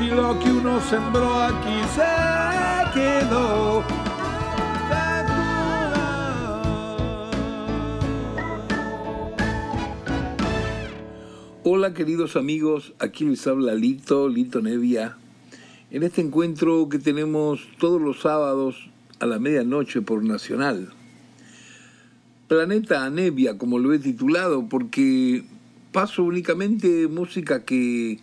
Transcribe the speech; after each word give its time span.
si 0.00 0.06
lo 0.06 0.38
que 0.38 0.50
uno 0.50 0.80
sembró 0.80 1.42
aquí 1.42 1.78
se 1.94 2.00
quedó. 2.94 3.84
Hola 11.64 11.92
queridos 11.92 12.36
amigos, 12.36 12.94
aquí 12.98 13.26
les 13.26 13.46
habla 13.46 13.74
Lito, 13.74 14.30
Lito 14.30 14.62
Nevia. 14.62 15.18
En 15.90 16.02
este 16.02 16.22
encuentro 16.22 16.88
que 16.88 16.98
tenemos 16.98 17.68
todos 17.78 18.00
los 18.00 18.20
sábados 18.20 18.88
a 19.18 19.26
la 19.26 19.38
medianoche 19.38 20.00
por 20.00 20.24
Nacional. 20.24 20.94
Planeta 22.48 23.10
Nevia, 23.10 23.58
como 23.58 23.78
lo 23.78 23.92
he 23.92 23.98
titulado, 23.98 24.66
porque 24.66 25.44
paso 25.92 26.24
únicamente 26.24 27.06
música 27.06 27.66
que 27.66 28.18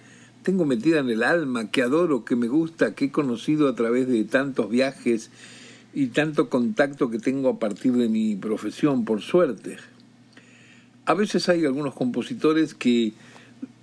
tengo 0.47 0.63
metida 0.63 0.99
en 0.99 1.09
el 1.09 1.23
alma, 1.23 1.71
que 1.71 1.81
adoro, 1.81 2.23
que 2.23 2.37
me 2.37 2.47
gusta, 2.47 2.95
que 2.95 3.05
he 3.05 3.11
conocido 3.11 3.67
a 3.67 3.75
través 3.75 4.07
de 4.07 4.23
tantos 4.23 4.69
viajes 4.69 5.29
y 5.93 6.07
tanto 6.07 6.47
contacto 6.47 7.09
que 7.09 7.19
tengo 7.19 7.49
a 7.49 7.59
partir 7.59 7.91
de 7.91 8.07
mi 8.07 8.37
profesión, 8.37 9.03
por 9.03 9.21
suerte. 9.21 9.75
A 11.05 11.15
veces 11.15 11.49
hay 11.49 11.65
algunos 11.65 11.95
compositores 11.95 12.73
que 12.73 13.11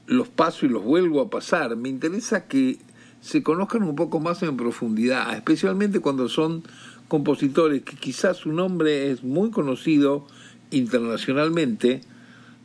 los 0.07 0.31
paso 0.31 0.65
y 0.65 0.71
los 0.71 0.83
vuelvo 0.83 1.21
a 1.21 1.29
pasar. 1.29 1.77
Me 1.77 1.91
interesa 1.91 2.47
que 2.47 2.79
se 3.21 3.43
conozcan 3.43 3.83
un 3.83 3.95
poco 3.95 4.19
más 4.19 4.43
en 4.43 4.57
profundidad, 4.57 5.37
especialmente 5.37 6.01
cuando 6.01 6.31
son 6.31 6.63
compositores 7.09 7.83
que 7.83 7.97
quizás 7.97 8.39
su 8.39 8.53
nombre 8.53 9.11
es 9.11 9.23
muy 9.23 9.51
conocido 9.51 10.27
internacionalmente, 10.71 12.01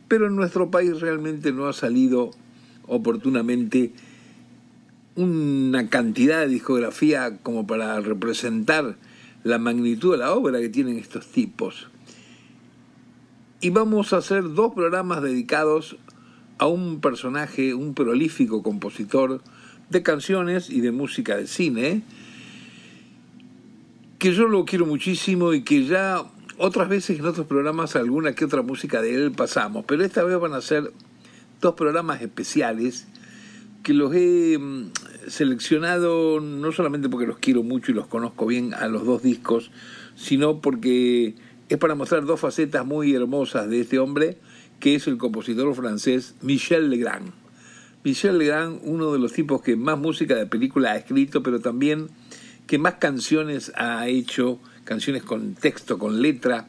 pero 0.08 0.26
en 0.26 0.36
nuestro 0.36 0.70
país 0.70 1.02
realmente 1.02 1.52
no 1.52 1.68
ha 1.68 1.74
salido 1.74 2.30
oportunamente 2.90 3.92
una 5.14 5.88
cantidad 5.88 6.40
de 6.40 6.48
discografía 6.48 7.38
como 7.38 7.66
para 7.66 8.00
representar 8.00 8.96
la 9.44 9.58
magnitud 9.58 10.12
de 10.12 10.18
la 10.18 10.34
obra 10.34 10.60
que 10.60 10.68
tienen 10.68 10.98
estos 10.98 11.26
tipos. 11.26 11.88
Y 13.60 13.70
vamos 13.70 14.12
a 14.12 14.18
hacer 14.18 14.54
dos 14.54 14.74
programas 14.74 15.22
dedicados 15.22 15.96
a 16.58 16.66
un 16.66 17.00
personaje, 17.00 17.74
un 17.74 17.94
prolífico 17.94 18.62
compositor 18.62 19.40
de 19.88 20.02
canciones 20.02 20.68
y 20.68 20.80
de 20.80 20.92
música 20.92 21.36
de 21.36 21.46
cine, 21.46 22.02
que 24.18 24.32
yo 24.32 24.48
lo 24.48 24.64
quiero 24.64 24.84
muchísimo 24.84 25.52
y 25.54 25.62
que 25.62 25.84
ya 25.84 26.24
otras 26.58 26.88
veces 26.88 27.18
en 27.18 27.26
otros 27.26 27.46
programas 27.46 27.96
alguna 27.96 28.34
que 28.34 28.44
otra 28.44 28.62
música 28.62 29.00
de 29.00 29.14
él 29.14 29.32
pasamos, 29.32 29.84
pero 29.86 30.04
esta 30.04 30.24
vez 30.24 30.38
van 30.38 30.54
a 30.54 30.60
ser 30.60 30.92
dos 31.60 31.74
programas 31.74 32.22
especiales 32.22 33.06
que 33.82 33.94
los 33.94 34.14
he 34.14 34.58
mm, 34.58 34.92
seleccionado 35.28 36.40
no 36.40 36.72
solamente 36.72 37.08
porque 37.08 37.26
los 37.26 37.38
quiero 37.38 37.62
mucho 37.62 37.92
y 37.92 37.94
los 37.94 38.06
conozco 38.06 38.46
bien 38.46 38.74
a 38.74 38.88
los 38.88 39.04
dos 39.04 39.22
discos, 39.22 39.70
sino 40.16 40.60
porque 40.60 41.34
es 41.68 41.78
para 41.78 41.94
mostrar 41.94 42.24
dos 42.24 42.40
facetas 42.40 42.84
muy 42.84 43.14
hermosas 43.14 43.68
de 43.70 43.80
este 43.80 43.98
hombre, 43.98 44.38
que 44.80 44.94
es 44.94 45.06
el 45.06 45.18
compositor 45.18 45.74
francés 45.74 46.34
Michel 46.42 46.90
Legrand. 46.90 47.32
Michel 48.02 48.38
Legrand, 48.38 48.80
uno 48.84 49.12
de 49.12 49.18
los 49.18 49.32
tipos 49.32 49.62
que 49.62 49.76
más 49.76 49.98
música 49.98 50.34
de 50.34 50.46
película 50.46 50.92
ha 50.92 50.96
escrito, 50.96 51.42
pero 51.42 51.60
también 51.60 52.08
que 52.66 52.78
más 52.78 52.94
canciones 52.94 53.72
ha 53.76 54.08
hecho, 54.08 54.58
canciones 54.84 55.22
con 55.22 55.54
texto, 55.54 55.98
con 55.98 56.22
letra, 56.22 56.68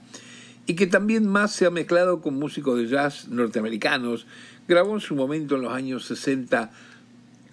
y 0.67 0.75
que 0.75 0.87
también 0.87 1.27
más 1.27 1.51
se 1.53 1.65
ha 1.65 1.69
mezclado 1.69 2.21
con 2.21 2.35
músicos 2.35 2.77
de 2.77 2.87
jazz 2.87 3.27
norteamericanos, 3.27 4.27
Grabó 4.67 4.93
en 4.93 5.01
su 5.01 5.15
momento 5.15 5.55
en 5.55 5.63
los 5.63 5.73
años 5.73 6.05
60 6.05 6.71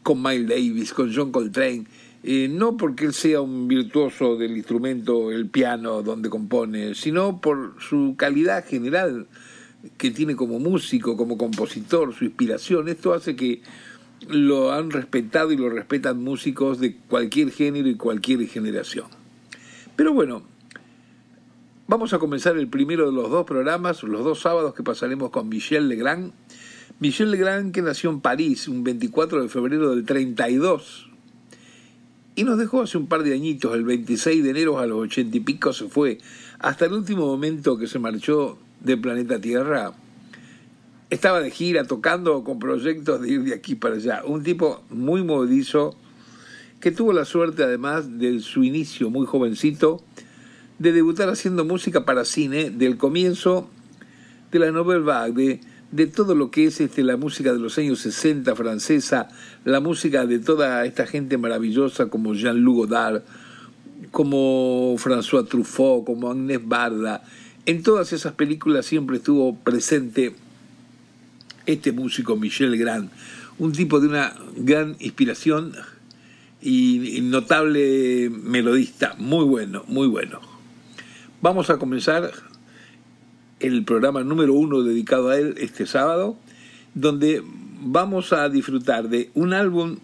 con 0.03 0.23
Miles 0.23 0.49
Davis, 0.49 0.93
con 0.93 1.15
John 1.15 1.33
Coltrane, 1.33 1.85
eh, 2.23 2.49
no 2.51 2.77
porque 2.77 3.05
él 3.05 3.15
sea 3.15 3.41
un 3.41 3.69
virtuoso 3.69 4.37
del 4.37 4.57
instrumento, 4.57 5.31
el 5.31 5.49
piano, 5.49 6.03
donde 6.03 6.29
compone, 6.29 6.95
sino 6.95 7.41
por 7.41 7.75
su 7.81 8.15
calidad 8.17 8.67
general 8.67 9.27
que 9.97 10.11
tiene 10.11 10.35
como 10.35 10.59
músico, 10.59 11.17
como 11.17 11.39
compositor, 11.39 12.15
su 12.15 12.25
inspiración. 12.25 12.89
Esto 12.89 13.15
hace 13.15 13.37
que 13.37 13.63
lo 14.29 14.73
han 14.73 14.91
respetado 14.91 15.53
y 15.53 15.57
lo 15.57 15.71
respetan 15.71 16.23
músicos 16.23 16.81
de 16.81 16.97
cualquier 16.97 17.51
género 17.51 17.89
y 17.89 17.95
cualquier 17.95 18.47
generación. 18.49 19.07
Pero 19.95 20.13
bueno, 20.13 20.43
vamos 21.87 22.13
a 22.13 22.19
comenzar 22.19 22.57
el 22.57 22.69
primero 22.69 23.07
de 23.07 23.13
los 23.13 23.31
dos 23.31 23.47
programas, 23.47 24.03
los 24.03 24.25
dos 24.25 24.41
sábados 24.41 24.75
que 24.75 24.83
pasaremos 24.83 25.31
con 25.31 25.49
Michel 25.49 25.89
Legrand 25.89 26.33
Michel 27.01 27.31
Legrand, 27.31 27.73
que 27.73 27.81
nació 27.81 28.11
en 28.11 28.21
París 28.21 28.67
un 28.67 28.83
24 28.83 29.43
de 29.43 29.49
febrero 29.49 29.95
del 29.95 30.05
32 30.05 31.09
y 32.35 32.43
nos 32.43 32.59
dejó 32.59 32.83
hace 32.83 32.99
un 32.99 33.07
par 33.07 33.23
de 33.23 33.35
añitos, 33.35 33.73
el 33.75 33.85
26 33.85 34.43
de 34.43 34.51
enero 34.51 34.81
a 34.81 34.87
los 34.87 34.99
ochenta 34.99 35.37
y 35.37 35.41
pico 35.41 35.73
se 35.73 35.89
fue, 35.89 36.19
hasta 36.59 36.87
el 36.87 36.95
último 36.95 37.27
momento 37.27 37.79
que 37.79 37.87
se 37.87 38.01
marchó 38.01 38.59
de 38.81 38.97
planeta 38.97 39.41
Tierra, 39.41 39.93
estaba 41.09 41.41
de 41.41 41.53
gira 41.53 41.85
tocando 41.85 42.43
con 42.43 42.59
proyectos 42.59 43.23
de 43.23 43.31
ir 43.31 43.43
de 43.45 43.55
aquí 43.55 43.77
para 43.77 43.95
allá. 43.95 44.23
Un 44.25 44.43
tipo 44.43 44.83
muy 44.91 45.23
movedizo 45.23 45.95
que 46.81 46.91
tuvo 46.91 47.13
la 47.13 47.25
suerte, 47.25 47.63
además 47.63 48.19
de 48.19 48.41
su 48.41 48.65
inicio 48.65 49.09
muy 49.09 49.25
jovencito, 49.25 50.03
de 50.81 50.93
debutar 50.93 51.29
haciendo 51.29 51.65
música 51.65 52.05
para 52.05 52.25
cine 52.25 52.71
del 52.71 52.97
comienzo 52.97 53.69
de 54.51 54.59
la 54.59 54.73
Nouvelle 54.73 55.05
Vague, 55.05 55.33
de 55.35 55.61
todo 56.13 56.35
lo 56.35 56.51
que 56.51 56.67
es 56.67 56.81
este, 56.81 57.03
la 57.03 57.17
música 57.17 57.53
de 57.53 57.59
los 57.59 57.79
años 57.79 58.01
60 58.01 58.55
francesa, 58.55 59.29
la 59.65 59.81
música 59.81 60.27
de 60.27 60.39
toda 60.39 60.85
esta 60.85 61.07
gente 61.07 61.39
maravillosa 61.39 62.07
como 62.07 62.35
Jean-Luc 62.35 62.77
Godard, 62.77 63.23
como 64.11 64.97
François 64.99 65.49
Truffaut, 65.49 66.05
como 66.05 66.31
Agnès 66.31 66.61
Barda. 66.67 67.25
En 67.67 67.83
todas 67.83 68.13
esas 68.13 68.35
películas 68.35 68.87
siempre 68.87 69.17
estuvo 69.17 69.57
presente 69.57 70.35
este 71.67 71.93
músico 71.93 72.37
Michel 72.37 72.77
Grand, 72.77 73.11
un 73.59 73.73
tipo 73.73 74.01
de 74.01 74.09
una 74.09 74.35
gran 74.57 74.97
inspiración 75.01 75.73
y 76.61 77.21
notable 77.23 78.31
melodista, 78.31 79.15
muy 79.19 79.45
bueno, 79.45 79.85
muy 79.87 80.07
bueno. 80.07 80.41
Vamos 81.41 81.71
a 81.71 81.79
comenzar 81.79 82.33
el 83.61 83.85
programa 83.85 84.23
número 84.23 84.55
uno 84.55 84.83
dedicado 84.83 85.31
a 85.31 85.39
él 85.39 85.55
este 85.59 85.87
sábado, 85.87 86.37
donde 86.95 87.43
vamos 87.81 88.33
a 88.33 88.49
disfrutar 88.49 89.09
de 89.09 89.31
un 89.35 89.53
álbum 89.53 89.99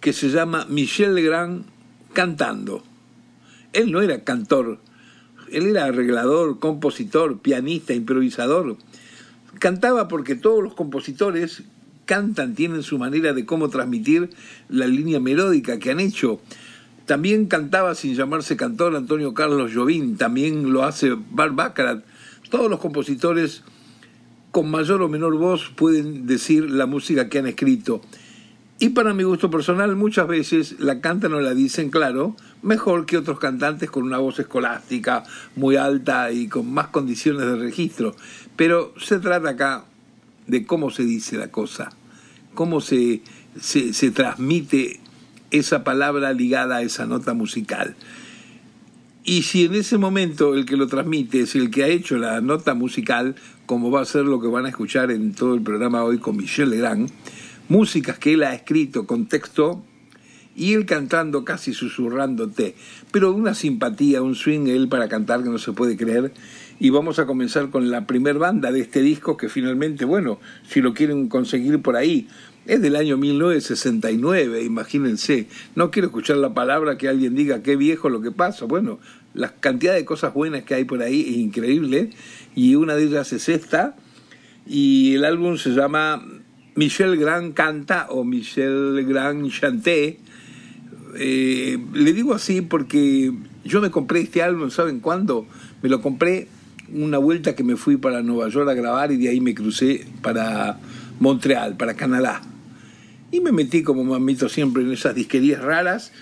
que 0.00 0.12
se 0.12 0.30
llama 0.30 0.66
Michel 0.68 1.14
Legrand 1.14 1.64
cantando. 2.12 2.82
Él 3.72 3.92
no 3.92 4.02
era 4.02 4.24
cantor, 4.24 4.78
él 5.50 5.66
era 5.66 5.84
arreglador, 5.84 6.58
compositor, 6.58 7.38
pianista, 7.38 7.94
improvisador. 7.94 8.76
Cantaba 9.58 10.08
porque 10.08 10.34
todos 10.34 10.62
los 10.62 10.74
compositores 10.74 11.62
cantan, 12.04 12.54
tienen 12.54 12.82
su 12.82 12.98
manera 12.98 13.32
de 13.32 13.46
cómo 13.46 13.68
transmitir 13.68 14.30
la 14.68 14.86
línea 14.86 15.20
melódica 15.20 15.78
que 15.78 15.90
han 15.90 16.00
hecho. 16.00 16.40
También 17.06 17.46
cantaba 17.46 17.94
sin 17.94 18.14
llamarse 18.14 18.56
cantor 18.56 18.96
Antonio 18.96 19.34
Carlos 19.34 19.72
Jobim, 19.74 20.16
también 20.16 20.72
lo 20.72 20.84
hace 20.84 21.16
Bar 21.30 21.52
Baccarat, 21.52 22.04
todos 22.52 22.68
los 22.68 22.80
compositores 22.80 23.62
con 24.50 24.70
mayor 24.70 25.00
o 25.00 25.08
menor 25.08 25.38
voz 25.38 25.72
pueden 25.74 26.26
decir 26.26 26.70
la 26.70 26.84
música 26.84 27.30
que 27.30 27.38
han 27.38 27.46
escrito. 27.46 28.02
Y 28.78 28.90
para 28.90 29.14
mi 29.14 29.22
gusto 29.22 29.50
personal, 29.50 29.96
muchas 29.96 30.28
veces 30.28 30.76
la 30.78 31.00
cantan 31.00 31.32
o 31.32 31.40
la 31.40 31.54
dicen, 31.54 31.88
claro, 31.88 32.36
mejor 32.60 33.06
que 33.06 33.16
otros 33.16 33.38
cantantes 33.38 33.90
con 33.90 34.02
una 34.02 34.18
voz 34.18 34.38
escolástica 34.38 35.24
muy 35.56 35.76
alta 35.76 36.30
y 36.30 36.48
con 36.48 36.70
más 36.70 36.88
condiciones 36.88 37.46
de 37.46 37.56
registro. 37.56 38.14
Pero 38.54 38.92
se 39.00 39.18
trata 39.18 39.48
acá 39.48 39.84
de 40.46 40.66
cómo 40.66 40.90
se 40.90 41.04
dice 41.04 41.38
la 41.38 41.50
cosa, 41.50 41.90
cómo 42.52 42.82
se, 42.82 43.22
se, 43.58 43.94
se 43.94 44.10
transmite 44.10 45.00
esa 45.50 45.84
palabra 45.84 46.34
ligada 46.34 46.76
a 46.76 46.82
esa 46.82 47.06
nota 47.06 47.32
musical. 47.32 47.96
Y 49.24 49.42
si 49.42 49.66
en 49.66 49.74
ese 49.74 49.98
momento 49.98 50.54
el 50.54 50.66
que 50.66 50.76
lo 50.76 50.88
transmite 50.88 51.42
es 51.42 51.54
el 51.54 51.70
que 51.70 51.84
ha 51.84 51.88
hecho 51.88 52.18
la 52.18 52.40
nota 52.40 52.74
musical, 52.74 53.36
como 53.66 53.92
va 53.92 54.00
a 54.00 54.04
ser 54.04 54.24
lo 54.24 54.40
que 54.40 54.48
van 54.48 54.66
a 54.66 54.70
escuchar 54.70 55.12
en 55.12 55.32
todo 55.32 55.54
el 55.54 55.62
programa 55.62 56.02
hoy 56.02 56.18
con 56.18 56.36
Michel 56.36 56.70
Legrand, 56.70 57.08
músicas 57.68 58.18
que 58.18 58.32
él 58.32 58.42
ha 58.42 58.52
escrito 58.52 59.06
con 59.06 59.26
texto 59.26 59.84
y 60.56 60.72
él 60.72 60.86
cantando 60.86 61.44
casi 61.44 61.72
susurrándote, 61.72 62.74
pero 63.12 63.32
una 63.32 63.54
simpatía, 63.54 64.22
un 64.22 64.34
swing 64.34 64.66
él 64.66 64.88
para 64.88 65.08
cantar 65.08 65.44
que 65.44 65.50
no 65.50 65.58
se 65.58 65.72
puede 65.72 65.96
creer. 65.96 66.32
Y 66.80 66.90
vamos 66.90 67.20
a 67.20 67.26
comenzar 67.26 67.70
con 67.70 67.92
la 67.92 68.08
primer 68.08 68.38
banda 68.38 68.72
de 68.72 68.80
este 68.80 69.02
disco 69.02 69.36
que 69.36 69.48
finalmente, 69.48 70.04
bueno, 70.04 70.40
si 70.68 70.80
lo 70.80 70.94
quieren 70.94 71.28
conseguir 71.28 71.80
por 71.80 71.94
ahí, 71.94 72.26
es 72.66 72.80
del 72.80 72.96
año 72.96 73.16
1969, 73.16 74.62
imagínense. 74.62 75.48
No 75.74 75.90
quiero 75.90 76.06
escuchar 76.06 76.36
la 76.36 76.54
palabra 76.54 76.96
que 76.96 77.08
alguien 77.08 77.34
diga 77.34 77.62
qué 77.62 77.76
viejo 77.76 78.08
lo 78.08 78.20
que 78.20 78.30
pasa. 78.30 78.66
Bueno, 78.66 79.00
la 79.34 79.54
cantidad 79.54 79.94
de 79.94 80.04
cosas 80.04 80.32
buenas 80.34 80.62
que 80.64 80.74
hay 80.74 80.84
por 80.84 81.02
ahí 81.02 81.22
es 81.22 81.36
increíble 81.38 82.10
y 82.54 82.74
una 82.76 82.94
de 82.94 83.04
ellas 83.04 83.32
es 83.32 83.48
esta 83.48 83.96
y 84.66 85.14
el 85.14 85.24
álbum 85.24 85.56
se 85.56 85.70
llama 85.70 86.24
Michel 86.74 87.16
Grand 87.16 87.54
Canta 87.54 88.06
o 88.10 88.24
Michel 88.24 89.04
Grand 89.06 89.50
Chanté. 89.50 90.20
Eh, 91.18 91.78
le 91.92 92.12
digo 92.12 92.32
así 92.32 92.62
porque 92.62 93.32
yo 93.64 93.80
me 93.80 93.90
compré 93.90 94.20
este 94.20 94.42
álbum, 94.42 94.70
¿saben 94.70 95.00
cuándo? 95.00 95.46
Me 95.82 95.88
lo 95.88 96.00
compré 96.00 96.46
una 96.92 97.18
vuelta 97.18 97.56
que 97.56 97.64
me 97.64 97.76
fui 97.76 97.96
para 97.96 98.22
Nueva 98.22 98.48
York 98.48 98.68
a 98.68 98.74
grabar 98.74 99.10
y 99.10 99.16
de 99.16 99.30
ahí 99.30 99.40
me 99.40 99.54
crucé 99.54 100.06
para 100.20 100.78
Montreal, 101.18 101.76
para 101.76 101.94
Canadá. 101.94 102.42
Y 103.32 103.40
me 103.40 103.50
metí 103.50 103.82
como 103.82 104.04
mamito 104.04 104.50
siempre 104.50 104.82
en 104.82 104.92
esas 104.92 105.14
disquerías 105.14 105.62
raras, 105.62 106.12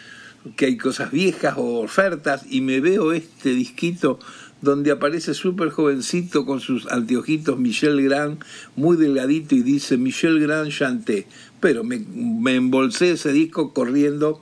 que 0.56 0.66
hay 0.66 0.76
cosas 0.76 1.10
viejas 1.10 1.54
o 1.56 1.80
ofertas, 1.80 2.44
y 2.48 2.60
me 2.60 2.80
veo 2.80 3.12
este 3.12 3.50
disquito 3.50 4.20
donde 4.62 4.92
aparece 4.92 5.34
súper 5.34 5.70
jovencito 5.70 6.46
con 6.46 6.60
sus 6.60 6.86
anteojitos 6.86 7.58
Michel 7.58 8.00
Grand, 8.04 8.38
muy 8.76 8.96
delgadito, 8.96 9.56
y 9.56 9.62
dice 9.62 9.96
Michel 9.96 10.38
Grand 10.38 10.70
Chanté. 10.70 11.26
Pero 11.58 11.82
me, 11.82 11.98
me 11.98 12.54
embolsé 12.54 13.10
ese 13.10 13.32
disco 13.32 13.74
corriendo 13.74 14.40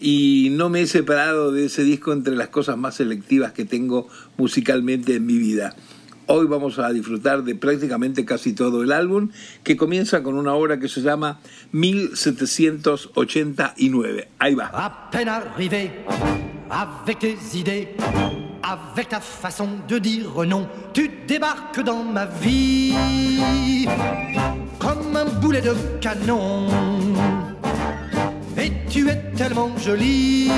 y 0.00 0.48
no 0.52 0.70
me 0.70 0.80
he 0.80 0.86
separado 0.86 1.52
de 1.52 1.66
ese 1.66 1.84
disco 1.84 2.14
entre 2.14 2.34
las 2.34 2.48
cosas 2.48 2.78
más 2.78 2.96
selectivas 2.96 3.52
que 3.52 3.66
tengo 3.66 4.08
musicalmente 4.38 5.16
en 5.16 5.26
mi 5.26 5.36
vida. 5.36 5.76
Hoy 6.28 6.46
vamos 6.46 6.80
a 6.80 6.92
disfrutar 6.92 7.44
de 7.44 7.54
prácticamente 7.54 8.24
casi 8.24 8.52
todo 8.52 8.82
el 8.82 8.90
álbum, 8.90 9.28
que 9.62 9.76
comienza 9.76 10.24
con 10.24 10.34
una 10.34 10.54
obra 10.54 10.80
que 10.80 10.88
se 10.88 11.00
llama 11.00 11.38
1789. 11.70 14.28
Ahí 14.38 14.56
va. 14.56 14.64
Arrivé, 14.66 15.92
avec 16.68 17.20
tes 17.20 17.36
idées, 17.54 17.94
avec 18.62 19.08
ta 19.08 19.20
façon 19.20 19.68
de 19.86 19.98
dire 19.98 20.26
non, 20.46 20.68
tu 20.92 21.08
débarques 21.28 21.84
dans 21.84 22.02
ma 22.02 22.26
vie 22.26 22.92
comme 24.80 25.16
un 25.16 25.26
boulet 25.40 25.60
de 25.60 25.76
canon. 26.00 26.66
Et 28.58 28.72
tu 28.88 29.08
es 29.08 29.22
tellement 29.36 29.70
jolie, 29.78 30.50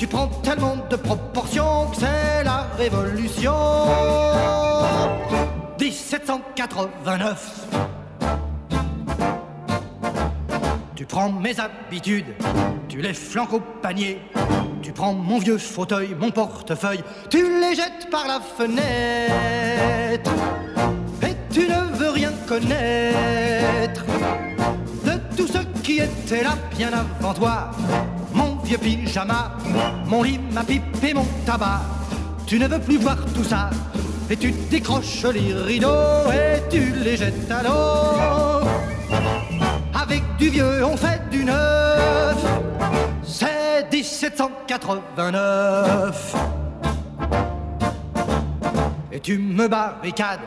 tu 0.00 0.06
prends 0.06 0.28
tellement 0.42 0.78
de 0.88 0.96
proportions 0.96 1.90
que 1.90 1.96
c'est 1.96 2.42
la 2.42 2.66
révolution. 2.78 3.52
1789. 5.78 7.66
Tu 10.96 11.04
prends 11.04 11.30
mes 11.30 11.54
habitudes, 11.60 12.34
tu 12.88 13.02
les 13.02 13.12
flanques 13.12 13.52
au 13.52 13.60
panier. 13.60 14.22
Tu 14.80 14.90
prends 14.92 15.12
mon 15.12 15.38
vieux 15.38 15.58
fauteuil, 15.58 16.16
mon 16.18 16.30
portefeuille, 16.30 17.04
tu 17.28 17.60
les 17.60 17.74
jettes 17.74 18.08
par 18.10 18.26
la 18.26 18.40
fenêtre. 18.40 20.30
Et 21.22 21.36
tu 21.52 21.68
ne 21.68 21.94
veux 21.98 22.08
rien 22.08 22.32
connaître 22.48 24.06
de 25.04 25.36
tout 25.36 25.46
ce 25.46 25.58
qui 25.82 25.98
était 25.98 26.42
là 26.42 26.56
bien 26.74 26.88
avant 26.88 27.34
toi. 27.34 27.70
Vieux 28.70 28.78
pyjama, 28.78 29.50
mon 30.06 30.22
lit, 30.22 30.38
ma 30.52 30.62
pipe 30.62 30.84
et 31.02 31.12
mon 31.12 31.26
tabac. 31.44 31.80
Tu 32.46 32.56
ne 32.56 32.68
veux 32.68 32.78
plus 32.78 32.98
voir 32.98 33.16
tout 33.34 33.42
ça. 33.42 33.70
Et 34.30 34.36
tu 34.36 34.52
décroches 34.70 35.24
les 35.24 35.52
rideaux 35.52 36.30
et 36.32 36.62
tu 36.70 36.92
les 37.02 37.16
jettes 37.16 37.50
à 37.50 37.64
l'eau. 37.64 38.60
Avec 39.92 40.22
du 40.38 40.50
vieux, 40.50 40.84
on 40.84 40.96
fait 40.96 41.20
du 41.32 41.44
neuf. 41.44 42.36
C'est 43.24 43.88
1789. 43.92 46.36
Et 49.10 49.18
tu 49.18 49.36
me 49.36 49.66
barricades, 49.66 50.38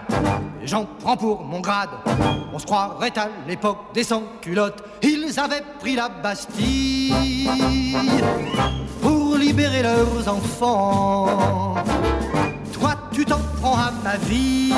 j'en 0.63 0.85
prends 0.85 1.17
pour 1.17 1.43
mon 1.43 1.59
grade. 1.59 1.89
On 2.53 2.59
se 2.59 2.65
croirait 2.65 3.11
à 3.17 3.27
l'époque 3.49 3.79
des 3.93 4.05
sans-culottes. 4.05 4.81
Ils 5.01 5.37
avaient 5.37 5.65
pris 5.81 5.97
la 5.97 6.07
Bastille 6.07 7.82
pour 9.01 9.37
libérer 9.37 9.81
leurs 9.83 10.27
enfants. 10.27 11.75
Toi, 12.71 12.95
tu 13.11 13.25
t'en 13.25 13.39
prends 13.61 13.75
à 13.75 13.91
ma 14.03 14.17
vie. 14.17 14.73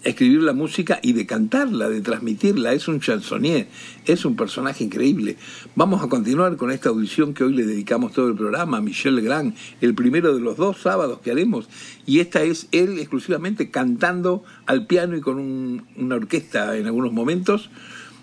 escribir 0.03 0.43
la 0.43 0.53
música 0.53 0.99
y 1.01 1.13
de 1.13 1.25
cantarla, 1.25 1.89
de 1.89 2.01
transmitirla. 2.01 2.73
Es 2.73 2.87
un 2.87 2.99
chansonnier, 2.99 3.67
es 4.05 4.25
un 4.25 4.35
personaje 4.35 4.83
increíble. 4.83 5.37
Vamos 5.75 6.03
a 6.03 6.07
continuar 6.07 6.57
con 6.57 6.69
esta 6.69 6.89
audición 6.89 7.33
que 7.33 7.43
hoy 7.45 7.53
le 7.53 7.65
dedicamos 7.65 8.13
todo 8.13 8.27
el 8.27 8.35
programa 8.35 8.77
a 8.77 8.81
Michel 8.81 9.21
Grand, 9.21 9.55
el 9.81 9.95
primero 9.95 10.35
de 10.35 10.41
los 10.41 10.55
dos 10.57 10.77
sábados 10.77 11.19
que 11.23 11.31
haremos. 11.31 11.67
Y 12.05 12.19
esta 12.19 12.43
es 12.43 12.67
él 12.71 12.99
exclusivamente 12.99 13.71
cantando 13.71 14.43
al 14.67 14.85
piano 14.85 15.17
y 15.17 15.21
con 15.21 15.39
un- 15.39 15.83
una 15.97 16.15
orquesta 16.15 16.77
en 16.77 16.85
algunos 16.85 17.11
momentos, 17.11 17.71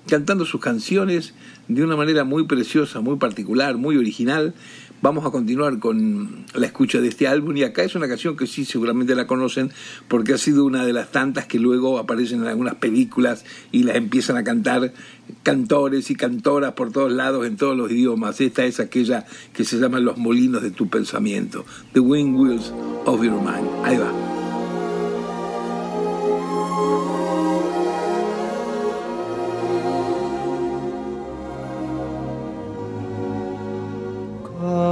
cantando 0.09 0.47
sus 0.47 0.61
canciones 0.61 1.35
de 1.67 1.83
una 1.83 1.97
manera 1.97 2.23
muy 2.25 2.47
preciosa, 2.47 3.01
muy 3.01 3.17
particular, 3.17 3.77
muy 3.77 3.97
original. 3.97 4.55
Vamos 5.01 5.25
a 5.25 5.31
continuar 5.31 5.79
con 5.79 6.45
la 6.55 6.67
escucha 6.67 7.01
de 7.01 7.07
este 7.07 7.29
álbum 7.29 7.57
y 7.57 7.63
acá 7.63 7.85
es 7.85 7.95
una 7.95 8.09
canción 8.09 8.37
que 8.37 8.49
sí 8.49 8.65
seguramente 8.65 9.15
la 9.15 9.29
conocen 9.29 9.71
porque 10.09 10.33
ha 10.33 10.39
sido 10.39 10.65
una 10.65 10.85
de 10.85 10.93
las 10.93 11.13
tantas 11.13 11.47
que 11.47 11.61
luego 11.61 11.99
aparecen 11.99 12.41
en 12.41 12.49
algunas 12.49 12.75
películas 12.75 13.45
y 13.71 13.85
las 13.85 13.95
empiezan 13.95 14.37
a 14.37 14.43
cantar 14.43 14.93
cantores 15.45 16.11
y 16.11 16.17
cantoras 16.17 16.73
por 16.73 16.91
todos 16.91 17.13
lados 17.13 17.47
en 17.47 17.57
todos 17.57 17.77
los 17.77 17.93
idiomas. 17.93 18.41
Esta 18.41 18.65
es 18.65 18.81
aquella 18.81 19.25
que 19.53 19.65
se 19.65 19.79
llama 19.79 20.01
Los 20.01 20.19
molinos 20.19 20.63
de 20.63 20.73
tu 20.73 20.89
pensamiento, 20.89 21.65
The 21.93 22.01
Wind 22.01 22.37
Wheels 22.37 22.73
of 23.05 23.23
Your 23.23 23.41
Mind. 23.41 23.69
Ahí 23.85 23.99
va. 23.99 24.38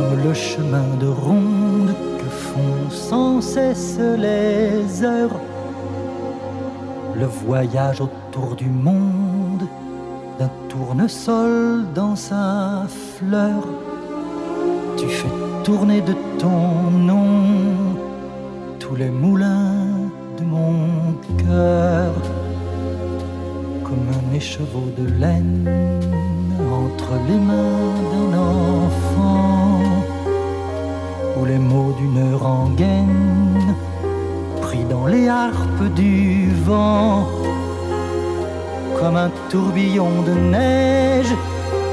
comme 0.00 0.22
le 0.22 0.34
chemin 0.34 0.88
de 0.98 1.08
ronde 1.08 1.92
que 2.18 2.30
font 2.30 2.90
sans 2.90 3.40
cesse 3.40 3.98
les 3.98 5.04
heures 5.04 5.40
le 7.18 7.26
voyage 7.26 8.00
autour 8.00 8.56
du 8.56 8.68
monde 8.68 9.64
d'un 10.38 10.50
tournesol 10.70 11.84
dans 11.94 12.16
sa 12.16 12.86
fleur. 13.14 13.62
Tu 14.96 15.06
fais 15.06 15.34
tourner 15.64 16.00
de 16.00 16.14
ton 16.38 16.90
nom 16.90 17.26
tous 18.78 18.96
les 18.96 19.10
moulins 19.10 20.08
de 20.38 20.44
mon 20.44 20.78
cœur 21.36 22.12
comme 23.84 24.06
un 24.18 24.34
écheveau 24.34 24.86
de 24.96 25.06
laine 25.20 25.68
entre 26.72 27.12
les 27.28 27.40
mains 27.48 27.94
d'un 28.10 28.38
enfant 28.38 29.79
les 31.50 31.58
mots 31.58 31.94
d'une 31.98 32.34
rengaine 32.36 33.74
pris 34.62 34.84
dans 34.84 35.06
les 35.06 35.26
harpes 35.28 35.88
du 35.96 36.48
vent 36.66 37.26
comme 38.98 39.16
un 39.16 39.30
tourbillon 39.50 40.12
de 40.28 40.34
neige 40.56 41.34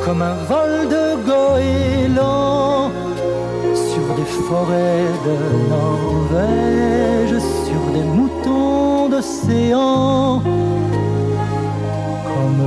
comme 0.05 0.21
un 0.21 0.37
vol 0.51 0.73
de 0.95 1.05
goéland 1.29 2.91
sur 3.89 4.07
des 4.19 4.29
forêts 4.47 5.11
de 5.27 5.37
Norvège 5.75 7.35
sur 7.65 7.83
des 7.95 8.07
moutons 8.17 9.09
d'océan 9.09 10.43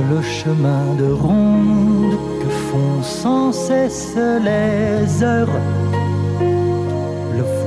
le 0.09 0.21
chemin 0.21 0.85
de 0.97 1.11
ronde 1.11 2.17
que 2.41 2.49
font 2.49 3.01
sans 3.01 3.51
cesse 3.51 4.15
les 4.15 5.23
heures. 5.23 5.47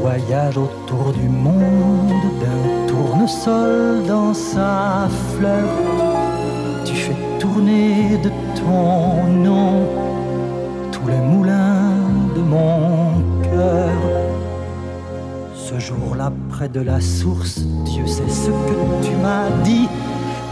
Voyage 0.04 0.58
autour 0.58 1.14
du 1.14 1.30
monde 1.30 2.12
d'un 2.38 2.86
tournesol 2.86 4.04
dans 4.06 4.34
sa 4.34 5.08
fleur. 5.34 5.66
Tu 6.84 6.94
fais 6.94 7.16
tourner 7.38 8.18
de 8.22 8.28
ton 8.54 9.24
nom 9.32 9.88
tous 10.92 11.06
les 11.08 11.16
moulins 11.16 11.96
de 12.36 12.42
mon 12.42 13.22
cœur. 13.44 13.96
Ce 15.54 15.78
jour-là, 15.78 16.30
près 16.50 16.68
de 16.68 16.82
la 16.82 17.00
source, 17.00 17.60
Dieu 17.86 18.06
sait 18.06 18.28
ce 18.28 18.50
que 18.50 19.06
tu 19.06 19.16
m'as 19.22 19.48
dit 19.64 19.88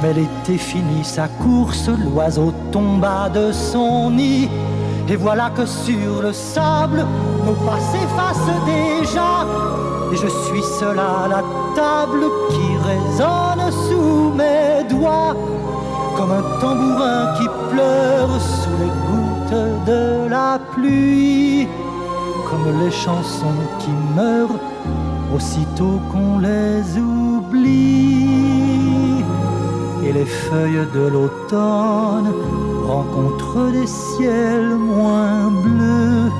mais 0.02 0.14
l'été 0.14 0.58
finit 0.58 1.04
sa 1.04 1.28
course, 1.28 1.88
l'oiseau 1.88 2.52
tomba 2.72 3.28
de 3.28 3.52
son 3.52 4.10
nid. 4.10 4.48
Et 5.08 5.16
voilà 5.16 5.50
que 5.50 5.66
sur 5.66 6.22
le 6.22 6.32
sable, 6.32 7.04
nos 7.44 7.54
pas 7.66 7.80
s'effacent 7.90 8.60
déjà. 8.64 9.46
Et 10.12 10.16
je 10.16 10.28
suis 10.28 10.62
seul 10.62 10.98
à 10.98 11.28
la 11.28 11.42
table 11.74 12.24
qui 12.50 12.76
résonne 12.88 13.70
sous 13.88 14.32
mes 14.34 14.84
doigts. 14.88 15.34
Comme 16.16 16.32
un 16.32 16.60
tambourin 16.60 17.34
qui 17.36 17.48
pleure 17.70 18.40
sous 18.40 18.76
les 18.82 18.92
gouttes 19.08 19.86
de 19.86 20.28
la 20.28 20.58
pluie. 20.72 21.68
Comme 22.48 22.66
les 22.84 22.90
chansons 22.90 23.60
qui 23.78 23.90
meurent 24.14 24.60
aussitôt 25.34 26.00
qu'on 26.10 26.38
les 26.38 26.98
oublie 26.98 28.32
et 30.04 30.12
les 30.12 30.26
feuilles 30.26 30.86
de 30.94 31.08
l'automne 31.08 32.32
rencontrent 32.86 33.70
des 33.72 33.86
ciels 33.86 34.74
moins 34.76 35.50
bleus 35.50 36.30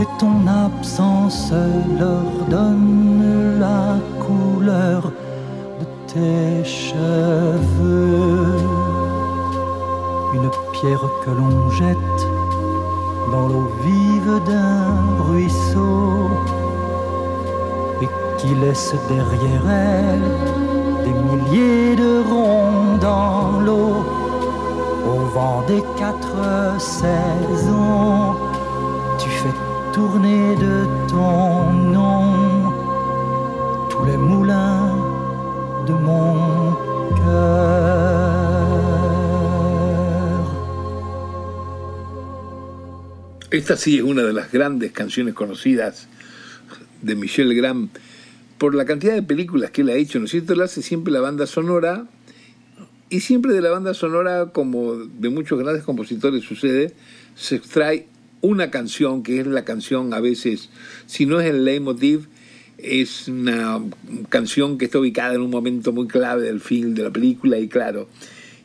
et 0.00 0.08
ton 0.18 0.46
absence 0.46 1.52
leur 1.98 2.26
donne 2.48 3.58
la 3.60 3.96
couleur 4.24 5.12
de 5.80 5.86
tes 6.12 6.64
cheveux. 6.64 8.56
Une 10.34 10.50
pierre 10.72 11.06
que 11.24 11.30
l'on 11.30 11.70
jette 11.70 12.22
dans 13.30 13.48
l'eau 13.48 13.68
vive 13.84 14.40
d'un 14.46 15.24
ruisseau 15.28 16.28
et 18.02 18.08
qui 18.38 18.54
laisse 18.56 18.94
derrière 19.08 19.66
elle 19.70 20.52
des 21.04 21.16
milliers 21.28 21.96
de 21.96 22.22
ronds 22.30 22.98
dans 23.00 23.60
l'eau, 23.64 23.94
au 24.21 24.21
des 25.66 25.82
quatre 25.96 26.78
saisons, 26.78 28.36
tu 29.18 29.30
fais 29.30 29.54
tourner 29.94 30.56
de 30.56 30.86
ton 31.08 31.72
nom 31.72 32.70
tous 33.88 34.04
les 34.04 34.18
moulins 34.18 34.94
de 35.86 35.94
mon 35.94 36.76
cœur. 37.16 37.62
Esta 43.50 43.76
sí 43.78 43.96
es 43.96 44.02
una 44.02 44.22
de 44.22 44.34
las 44.34 44.52
grandes 44.52 44.92
canciones 44.92 45.32
conocidas 45.32 46.08
de 47.00 47.14
Michel 47.14 47.54
Graham 47.54 47.88
por 48.58 48.74
la 48.74 48.84
cantidad 48.84 49.14
de 49.14 49.22
películas 49.22 49.70
que 49.70 49.80
él 49.80 49.88
ha 49.88 49.94
hecho, 49.94 50.18
¿no 50.18 50.26
es 50.26 50.30
cierto? 50.30 50.52
Él 50.52 50.60
hace 50.60 50.82
siempre 50.82 51.10
la 51.10 51.20
banda 51.20 51.46
sonora 51.46 52.04
y 53.12 53.20
siempre 53.20 53.52
de 53.52 53.60
la 53.60 53.68
banda 53.68 53.92
sonora, 53.92 54.52
como 54.54 54.94
de 54.94 55.28
muchos 55.28 55.58
grandes 55.58 55.84
compositores 55.84 56.44
sucede, 56.44 56.94
se 57.34 57.56
extrae 57.56 58.06
una 58.40 58.70
canción 58.70 59.22
que 59.22 59.38
es 59.38 59.46
la 59.46 59.66
canción 59.66 60.14
a 60.14 60.20
veces, 60.20 60.70
si 61.04 61.26
no 61.26 61.38
es 61.38 61.50
el 61.50 61.66
leitmotiv, 61.66 62.28
es 62.78 63.28
una 63.28 63.82
canción 64.30 64.78
que 64.78 64.86
está 64.86 64.98
ubicada 64.98 65.34
en 65.34 65.42
un 65.42 65.50
momento 65.50 65.92
muy 65.92 66.08
clave 66.08 66.44
del 66.44 66.60
film, 66.60 66.94
de 66.94 67.02
la 67.02 67.10
película, 67.10 67.58
y 67.58 67.68
claro, 67.68 68.08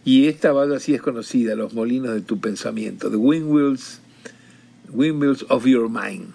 y 0.06 0.27
esta 0.27 0.54
banda 0.54 0.80
sí 0.80 0.94
es 0.94 1.01
conocida, 1.01 1.54
Los 1.56 1.74
Molinos 1.74 2.13
de 2.13 2.22
tu 2.22 2.39
Pensamiento, 2.39 3.12
The 3.12 3.18
Windmills, 3.18 4.00
Windmills 4.94 5.46
of 5.50 5.66
Your 5.66 5.89
Mind. 5.89 6.27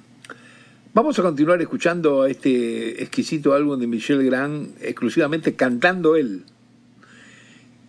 Vamos 0.92 1.18
a 1.18 1.22
continuar 1.22 1.62
escuchando 1.62 2.26
este 2.26 3.02
exquisito 3.02 3.54
álbum 3.54 3.80
de 3.80 3.86
Michel 3.86 4.22
Grand, 4.22 4.68
exclusivamente 4.82 5.54
cantando 5.54 6.14
él. 6.14 6.44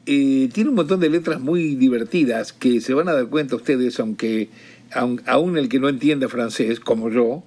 Eh, 0.05 0.49
tiene 0.53 0.69
un 0.69 0.75
montón 0.75 0.99
de 0.99 1.09
letras 1.09 1.39
muy 1.39 1.75
divertidas 1.75 2.51
que 2.51 2.81
se 2.81 2.93
van 2.93 3.07
a 3.07 3.13
dar 3.13 3.27
cuenta 3.27 3.55
ustedes, 3.55 3.99
aunque 3.99 4.49
aún 4.93 5.57
el 5.57 5.69
que 5.69 5.79
no 5.79 5.89
entienda 5.89 6.27
francés, 6.27 6.79
como 6.79 7.09
yo, 7.09 7.43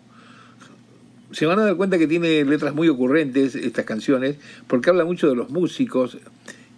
se 1.33 1.45
van 1.47 1.59
a 1.59 1.65
dar 1.65 1.77
cuenta 1.77 1.99
que 1.99 2.07
tiene 2.07 2.45
letras 2.45 2.75
muy 2.75 2.89
ocurrentes 2.89 3.55
estas 3.55 3.85
canciones, 3.85 4.37
porque 4.67 4.91
habla 4.91 5.05
mucho 5.05 5.29
de 5.29 5.37
los 5.37 5.51
músicos 5.51 6.19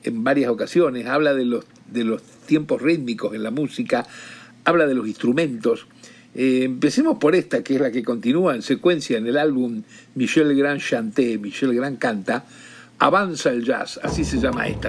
en 0.02 0.24
varias 0.24 0.50
ocasiones, 0.50 1.06
habla 1.06 1.34
de 1.34 1.44
los, 1.44 1.64
de 1.90 2.04
los 2.04 2.22
tiempos 2.22 2.82
rítmicos 2.82 3.34
en 3.34 3.44
la 3.44 3.50
música, 3.50 4.06
habla 4.64 4.86
de 4.86 4.94
los 4.94 5.06
instrumentos. 5.06 5.86
Eh, 6.34 6.62
empecemos 6.64 7.18
por 7.18 7.34
esta, 7.34 7.62
que 7.62 7.76
es 7.76 7.80
la 7.80 7.90
que 7.90 8.02
continúa 8.02 8.54
en 8.54 8.62
secuencia 8.62 9.16
en 9.16 9.26
el 9.26 9.38
álbum 9.38 9.82
Michel 10.14 10.54
Grand 10.56 10.80
Chanté, 10.80 11.38
Michel 11.38 11.74
Grand 11.74 11.98
canta, 11.98 12.44
Avanza 13.00 13.50
el 13.50 13.64
Jazz, 13.64 14.00
así 14.02 14.24
se 14.24 14.38
llama 14.38 14.66
esta. 14.66 14.88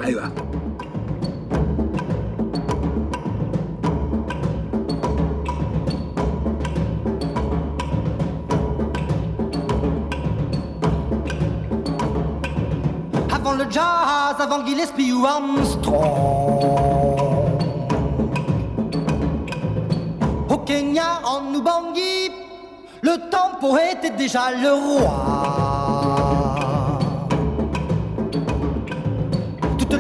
Avant 13.32 13.54
le 13.54 13.66
jazz, 13.70 14.36
avant 14.40 14.66
Gillespie 14.66 15.14
ou 15.14 15.26
Armstrong 15.26 16.60
Kenya, 20.70 21.22
en 21.26 21.52
Ubangi, 21.52 22.30
le 23.02 23.18
tempo 23.32 23.76
était 23.76 24.12
déjà 24.12 24.52
le 24.52 24.72
roi. 24.72 25.79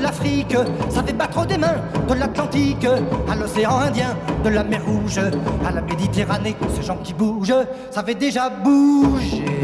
L'Afrique 0.10 0.58
savait 0.90 1.14
battre 1.14 1.46
des 1.46 1.60
mains, 1.60 1.76
de 2.08 2.16
l'Atlantique 2.16 2.88
à 3.30 3.36
l'océan 3.36 3.78
Indien, 3.78 4.18
de 4.44 4.50
la 4.50 4.64
mer 4.64 4.82
Rouge 4.84 5.20
à 5.64 5.72
la 5.72 5.82
Méditerranée. 5.82 6.56
Ces 6.76 6.82
gens 6.82 6.98
qui 7.04 7.14
bougent 7.14 7.54
savaient 7.92 8.16
déjà 8.16 8.50
bouger. 8.50 9.59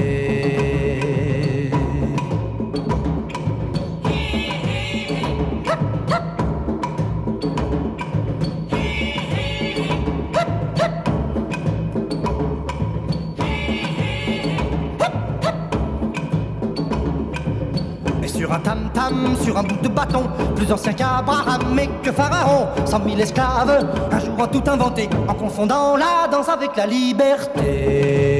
Plus 20.65 20.73
ancien 20.73 20.93
qu'Abraham 20.93 21.79
et 21.79 21.89
que 22.03 22.11
Pharaon, 22.11 22.67
cent 22.85 22.99
mille 22.99 23.21
esclaves, 23.21 23.87
un 24.11 24.19
jour 24.19 24.39
ont 24.39 24.47
tout 24.47 24.63
inventé, 24.69 25.09
en 25.27 25.33
confondant 25.33 25.95
la 25.95 26.27
danse 26.31 26.49
avec 26.49 26.75
la 26.75 26.85
liberté. 26.85 28.34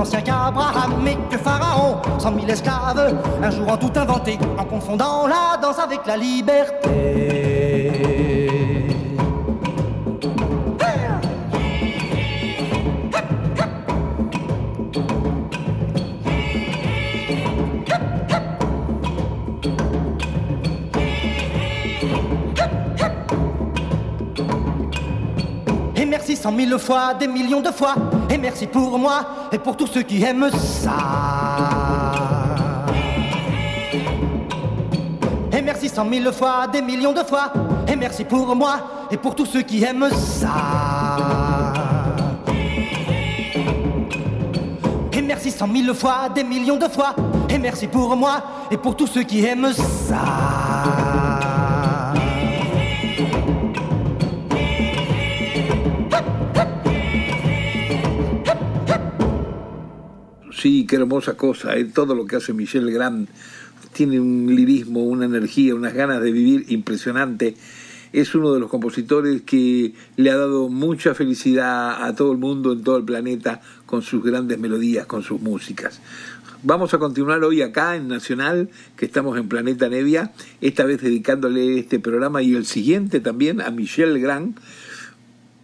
Plus 0.00 0.08
ancien 0.08 0.22
qu'Abraham 0.22 1.06
et 1.06 1.16
que 1.30 1.38
Pharaon, 1.38 2.00
cent 2.18 2.32
mille 2.32 2.50
esclaves, 2.50 3.14
un 3.42 3.50
jour 3.50 3.70
en 3.70 3.76
tout 3.76 3.92
inventé, 3.96 4.38
en 4.58 4.64
confondant 4.64 5.26
la 5.26 5.58
danse 5.60 5.78
avec 5.78 6.06
la 6.06 6.16
liberté. 6.16 7.40
cent 26.36 26.52
mille 26.52 26.78
fois, 26.78 27.12
des 27.14 27.26
millions 27.26 27.60
de 27.60 27.70
fois. 27.70 27.94
Et 28.30 28.38
merci 28.38 28.66
pour 28.66 28.98
moi 28.98 29.26
et 29.52 29.58
pour 29.58 29.76
tous 29.76 29.86
ceux 29.86 30.02
qui 30.02 30.22
aiment 30.22 30.50
ça. 30.50 30.90
Et 35.52 35.62
merci 35.62 35.88
cent 35.88 36.04
mille 36.04 36.30
fois, 36.32 36.66
des 36.68 36.82
millions 36.82 37.12
de 37.12 37.20
fois. 37.20 37.52
Et 37.88 37.96
merci 37.96 38.24
pour 38.24 38.54
moi 38.54 39.06
et 39.10 39.16
pour 39.16 39.34
tous 39.34 39.46
ceux 39.46 39.62
qui 39.62 39.82
aiment 39.82 40.10
ça. 40.10 40.48
Et 45.12 45.22
merci 45.22 45.50
cent 45.50 45.66
mille 45.66 45.92
fois, 45.94 46.28
des 46.34 46.44
millions 46.44 46.76
de 46.76 46.88
fois. 46.88 47.14
Et 47.48 47.58
merci 47.58 47.88
pour 47.88 48.14
moi 48.16 48.42
et 48.70 48.76
pour 48.76 48.96
tous 48.96 49.08
ceux 49.08 49.24
qui 49.24 49.44
aiment 49.44 49.72
ça. 49.72 51.49
Sí, 60.60 60.84
qué 60.86 60.96
hermosa 60.96 61.38
cosa. 61.38 61.74
¿eh? 61.74 61.86
Todo 61.86 62.14
lo 62.14 62.26
que 62.26 62.36
hace 62.36 62.52
Michel 62.52 62.84
Legrand 62.84 63.28
tiene 63.94 64.20
un 64.20 64.54
lirismo, 64.54 65.02
una 65.02 65.24
energía, 65.24 65.74
unas 65.74 65.94
ganas 65.94 66.20
de 66.20 66.32
vivir 66.32 66.66
impresionante. 66.68 67.54
Es 68.12 68.34
uno 68.34 68.52
de 68.52 68.60
los 68.60 68.68
compositores 68.68 69.40
que 69.40 69.94
le 70.16 70.30
ha 70.30 70.36
dado 70.36 70.68
mucha 70.68 71.14
felicidad 71.14 72.04
a 72.04 72.14
todo 72.14 72.32
el 72.32 72.36
mundo 72.36 72.74
en 72.74 72.84
todo 72.84 72.98
el 72.98 73.04
planeta 73.04 73.62
con 73.86 74.02
sus 74.02 74.22
grandes 74.22 74.58
melodías, 74.58 75.06
con 75.06 75.22
sus 75.22 75.40
músicas. 75.40 76.02
Vamos 76.62 76.92
a 76.92 76.98
continuar 76.98 77.42
hoy 77.42 77.62
acá 77.62 77.96
en 77.96 78.08
Nacional, 78.08 78.68
que 78.98 79.06
estamos 79.06 79.38
en 79.38 79.48
Planeta 79.48 79.88
Nevia, 79.88 80.32
esta 80.60 80.84
vez 80.84 81.00
dedicándole 81.00 81.78
este 81.78 82.00
programa 82.00 82.42
y 82.42 82.54
el 82.54 82.66
siguiente 82.66 83.20
también 83.20 83.62
a 83.62 83.70
Michel 83.70 84.12
Legrand 84.12 84.58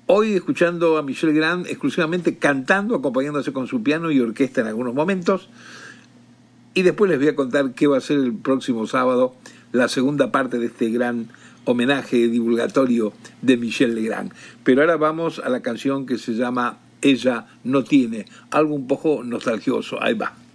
Hoy 0.08 0.34
escuchando 0.34 0.98
a 0.98 1.02
Michel 1.02 1.35
Grand 1.35 1.66
exclusivamente 1.66 2.37
cantando, 2.37 2.94
acompañándose 2.94 3.52
con 3.52 3.66
su 3.66 3.83
piano 3.83 4.12
y 4.12 4.20
orquesta 4.20 4.61
en 4.61 4.68
algunos 4.68 4.94
momentos. 4.94 5.48
Y 6.74 6.83
después 6.83 7.11
les 7.11 7.18
voy 7.18 7.26
a 7.26 7.35
contar 7.35 7.72
qué 7.72 7.88
va 7.88 7.96
a 7.96 8.00
ser 8.00 8.20
el 8.20 8.33
próximo 8.33 8.87
sábado, 8.87 9.35
la 9.72 9.88
segunda 9.88 10.31
parte 10.31 10.61
de 10.61 10.66
este 10.66 10.90
gran 10.90 11.26
homenaje 11.64 12.28
divulgatorio 12.28 13.14
de 13.42 13.57
Michel 13.57 13.96
Legrand. 13.96 14.33
Pero 14.62 14.83
ahora 14.83 14.96
vamos 14.96 15.40
a 15.40 15.48
la 15.48 15.61
canción 15.61 16.07
que 16.07 16.18
se 16.18 16.35
llama 16.35 16.78
Ella 17.02 17.48
no 17.64 17.83
tiene, 17.83 18.26
algo 18.52 18.76
un 18.76 18.87
poco 18.87 19.24
nostalgioso. 19.24 20.00
Ahí 20.00 20.14
va. 20.14 20.45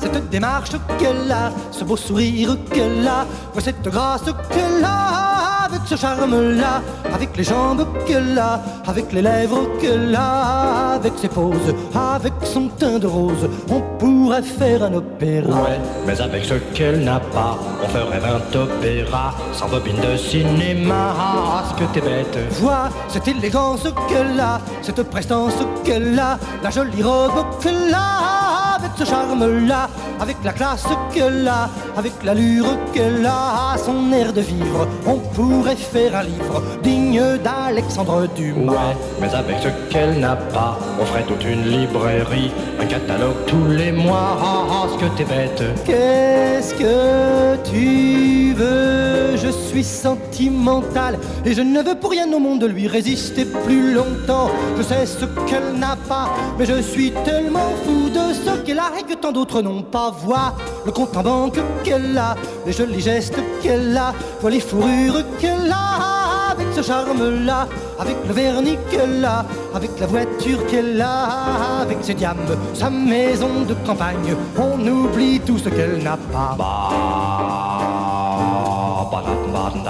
Cette 0.00 0.30
démarche 0.30 0.70
qu'elle 0.98 1.30
a, 1.30 1.50
ce 1.70 1.84
beau 1.84 1.96
sourire 1.96 2.56
qu'elle 2.72 3.06
a, 3.06 3.26
cette 3.58 3.82
grâce 3.82 4.24
qu'elle 4.50 4.84
a, 4.84 5.64
avec 5.66 5.80
ce 5.86 5.96
charme-là, 5.96 6.82
avec 7.12 7.36
les 7.36 7.44
jambes 7.44 7.86
qu'elle 8.06 8.38
a, 8.38 8.60
avec 8.86 9.12
les 9.12 9.22
lèvres 9.22 9.68
qu'elle 9.80 10.14
a, 10.14 10.94
avec 10.94 11.12
ses 11.16 11.28
poses, 11.28 11.74
avec 11.94 12.32
son 12.44 12.68
teint 12.68 12.98
de 12.98 13.06
rose, 13.06 13.48
on 13.70 13.80
pourrait 13.98 14.42
faire 14.42 14.84
un 14.84 14.94
opéra. 14.94 15.62
Ouais, 15.62 15.80
mais 16.06 16.20
avec 16.20 16.44
ce 16.44 16.54
qu'elle 16.74 17.04
n'a 17.04 17.20
pas, 17.20 17.58
on 17.82 17.88
ferait 17.88 18.22
un 18.24 18.58
opéra, 18.58 19.34
sans 19.52 19.68
bobine 19.68 20.00
de 20.00 20.16
cinéma, 20.16 21.14
ah, 21.18 21.64
ce 21.68 21.74
que 21.74 21.92
t'es 21.92 22.00
bête. 22.00 22.38
Vois 22.60 22.88
cette 23.08 23.28
élégance 23.28 23.86
qu'elle 24.08 24.40
a, 24.40 24.60
cette 24.82 25.02
prestance 25.02 25.54
qu'elle 25.84 26.18
a, 26.18 26.38
la 26.62 26.70
jolie 26.70 27.02
robe 27.02 27.44
qu'elle 27.60 27.92
a, 27.94 28.78
ce 28.98 29.04
charme-là, 29.04 29.88
avec 30.20 30.36
la 30.44 30.52
classe 30.52 30.86
qu'elle 31.14 31.46
a, 31.46 31.70
avec 31.96 32.12
l'allure 32.24 32.66
qu'elle 32.92 33.24
a, 33.24 33.76
son 33.78 34.12
air 34.12 34.32
de 34.32 34.40
vivre, 34.40 34.88
on 35.06 35.18
pourrait 35.18 35.76
faire 35.76 36.16
un 36.16 36.24
livre 36.24 36.62
digne 36.82 37.22
d'Alexandre 37.44 38.26
Dumas. 38.34 38.72
Ouais, 38.72 38.96
mais 39.20 39.32
avec 39.32 39.56
ce 39.62 39.68
qu'elle 39.90 40.18
n'a 40.18 40.34
pas, 40.34 40.78
on 41.00 41.04
ferait 41.04 41.22
toute 41.22 41.44
une 41.44 41.64
librairie, 41.64 42.50
un 42.80 42.86
catalogue 42.86 43.36
tous 43.46 43.68
les 43.68 43.92
mois. 43.92 44.36
Ah, 44.40 44.64
ah 44.68 44.86
ce 44.92 44.98
que 44.98 45.16
t'es 45.16 45.24
bête. 45.24 45.62
Qu'est-ce 45.84 46.74
que 46.74 47.56
tu 47.70 48.54
veux? 48.54 49.36
Je 49.36 49.50
suis 49.68 49.84
sentimental 49.84 51.18
et 51.44 51.54
je 51.54 51.62
ne 51.62 51.80
veux 51.80 51.94
pour 51.94 52.10
rien 52.10 52.32
au 52.32 52.40
monde 52.40 52.64
lui 52.64 52.88
résister 52.88 53.44
plus 53.44 53.94
longtemps. 53.94 54.50
Je 54.76 54.82
sais 54.82 55.06
ce 55.06 55.24
qu'elle 55.48 55.78
n'a 55.78 55.96
pas, 56.08 56.30
mais 56.58 56.66
je 56.66 56.80
suis 56.82 57.12
tellement 57.24 57.70
fou 57.84 58.08
de 58.08 58.34
ce 58.34 58.58
qu'elle 58.64 58.80
a 58.80 58.87
et 58.98 59.02
que 59.02 59.14
tant 59.14 59.32
d'autres 59.32 59.62
n'ont 59.62 59.82
pas. 59.82 60.10
Vois 60.10 60.54
le 60.84 60.92
compte 60.92 61.16
en 61.16 61.22
banque 61.22 61.58
qu'elle 61.84 62.16
a, 62.16 62.34
les 62.66 62.72
jolis 62.72 63.00
gestes 63.00 63.38
qu'elle 63.62 63.96
a, 63.96 64.12
vois 64.40 64.50
les 64.50 64.60
fourrures 64.60 65.24
qu'elle 65.38 65.70
a 65.70 66.52
avec 66.52 66.68
ce 66.74 66.82
charme-là, 66.82 67.68
avec 67.98 68.16
le 68.26 68.32
vernis 68.32 68.78
qu'elle 68.90 69.24
a, 69.24 69.44
avec 69.74 69.90
la 70.00 70.06
voiture 70.06 70.66
qu'elle 70.66 71.00
a, 71.00 71.82
avec 71.82 71.98
ses 72.02 72.14
diamants, 72.14 72.42
sa 72.74 72.90
maison 72.90 73.62
de 73.68 73.74
campagne. 73.86 74.34
On 74.56 74.84
oublie 74.86 75.40
tout 75.40 75.58
ce 75.58 75.68
qu'elle 75.68 76.02
n'a 76.02 76.16
pas. 76.32 76.56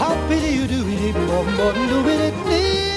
How 0.00 0.14
pity 0.28 0.50
you 0.56 0.66
do 0.66 2.08
it, 2.08 2.89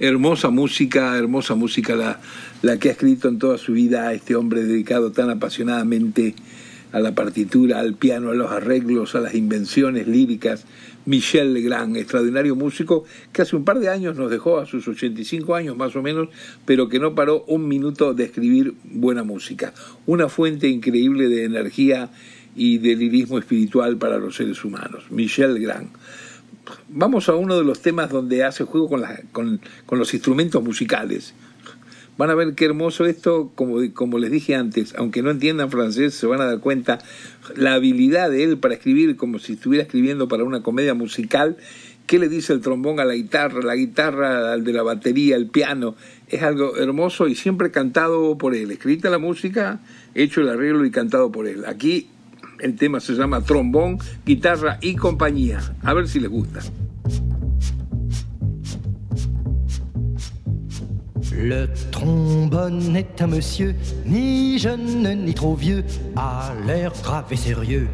Hermosa 0.00 0.50
música, 0.50 1.16
hermosa 1.16 1.54
música 1.54 1.94
la, 1.94 2.20
la 2.62 2.78
que 2.78 2.88
ha 2.88 2.92
escrito 2.92 3.28
en 3.28 3.38
toda 3.38 3.58
su 3.58 3.72
vida 3.72 4.12
este 4.12 4.34
hombre 4.34 4.64
dedicado 4.64 5.12
tan 5.12 5.30
apasionadamente 5.30 6.34
a 6.94 7.00
la 7.00 7.12
partitura, 7.12 7.80
al 7.80 7.94
piano, 7.94 8.30
a 8.30 8.34
los 8.34 8.52
arreglos, 8.52 9.16
a 9.16 9.20
las 9.20 9.34
invenciones 9.34 10.06
líricas. 10.06 10.64
Michel 11.06 11.52
Legrand, 11.52 11.96
extraordinario 11.96 12.54
músico 12.54 13.04
que 13.32 13.42
hace 13.42 13.56
un 13.56 13.64
par 13.64 13.80
de 13.80 13.88
años 13.88 14.16
nos 14.16 14.30
dejó 14.30 14.58
a 14.58 14.66
sus 14.66 14.86
85 14.86 15.56
años 15.56 15.76
más 15.76 15.96
o 15.96 16.02
menos, 16.02 16.28
pero 16.64 16.88
que 16.88 17.00
no 17.00 17.16
paró 17.16 17.44
un 17.48 17.66
minuto 17.66 18.14
de 18.14 18.24
escribir 18.24 18.74
buena 18.84 19.24
música. 19.24 19.74
Una 20.06 20.28
fuente 20.28 20.68
increíble 20.68 21.28
de 21.28 21.44
energía 21.44 22.10
y 22.54 22.78
de 22.78 22.94
lirismo 22.94 23.40
espiritual 23.40 23.96
para 23.96 24.18
los 24.18 24.36
seres 24.36 24.64
humanos. 24.64 25.06
Michel 25.10 25.54
Legrand. 25.54 25.88
Vamos 26.88 27.28
a 27.28 27.34
uno 27.34 27.58
de 27.58 27.64
los 27.64 27.82
temas 27.82 28.08
donde 28.08 28.44
hace 28.44 28.62
juego 28.62 28.88
con, 28.88 29.02
con, 29.32 29.60
con 29.84 29.98
los 29.98 30.14
instrumentos 30.14 30.62
musicales. 30.62 31.34
Van 32.16 32.30
a 32.30 32.34
ver 32.34 32.54
qué 32.54 32.66
hermoso 32.66 33.06
esto, 33.06 33.50
como, 33.54 33.78
como 33.92 34.18
les 34.18 34.30
dije 34.30 34.54
antes, 34.54 34.94
aunque 34.96 35.22
no 35.22 35.30
entiendan 35.30 35.70
francés, 35.70 36.14
se 36.14 36.26
van 36.26 36.40
a 36.40 36.44
dar 36.44 36.60
cuenta 36.60 36.98
la 37.56 37.74
habilidad 37.74 38.30
de 38.30 38.44
él 38.44 38.58
para 38.58 38.74
escribir 38.74 39.16
como 39.16 39.40
si 39.40 39.54
estuviera 39.54 39.82
escribiendo 39.82 40.28
para 40.28 40.44
una 40.44 40.62
comedia 40.62 40.94
musical. 40.94 41.56
¿Qué 42.06 42.18
le 42.18 42.28
dice 42.28 42.52
el 42.52 42.60
trombón 42.60 43.00
a 43.00 43.04
la 43.04 43.14
guitarra, 43.14 43.62
la 43.62 43.74
guitarra 43.74 44.52
al 44.52 44.62
de 44.62 44.72
la 44.72 44.82
batería, 44.82 45.36
el 45.36 45.48
piano? 45.48 45.96
Es 46.28 46.42
algo 46.42 46.76
hermoso 46.76 47.26
y 47.26 47.34
siempre 47.34 47.70
cantado 47.70 48.36
por 48.38 48.54
él. 48.54 48.70
Escrita 48.70 49.10
la 49.10 49.18
música, 49.18 49.80
hecho 50.14 50.42
el 50.42 50.50
arreglo 50.50 50.84
y 50.84 50.90
cantado 50.90 51.32
por 51.32 51.48
él. 51.48 51.64
Aquí 51.66 52.08
el 52.60 52.76
tema 52.76 53.00
se 53.00 53.14
llama 53.14 53.42
Trombón, 53.42 53.98
Guitarra 54.24 54.78
y 54.82 54.96
Compañía. 54.96 55.60
A 55.82 55.94
ver 55.94 56.06
si 56.06 56.20
les 56.20 56.30
gusta. 56.30 56.60
Le 61.36 61.68
trombone 61.90 62.96
est 62.96 63.20
un 63.20 63.26
monsieur, 63.26 63.74
ni 64.06 64.58
jeune 64.58 65.24
ni 65.24 65.34
trop 65.34 65.54
vieux, 65.54 65.84
à 66.16 66.52
l'air 66.66 66.92
grave 67.02 67.26
et 67.30 67.36
sérieux. 67.36 67.88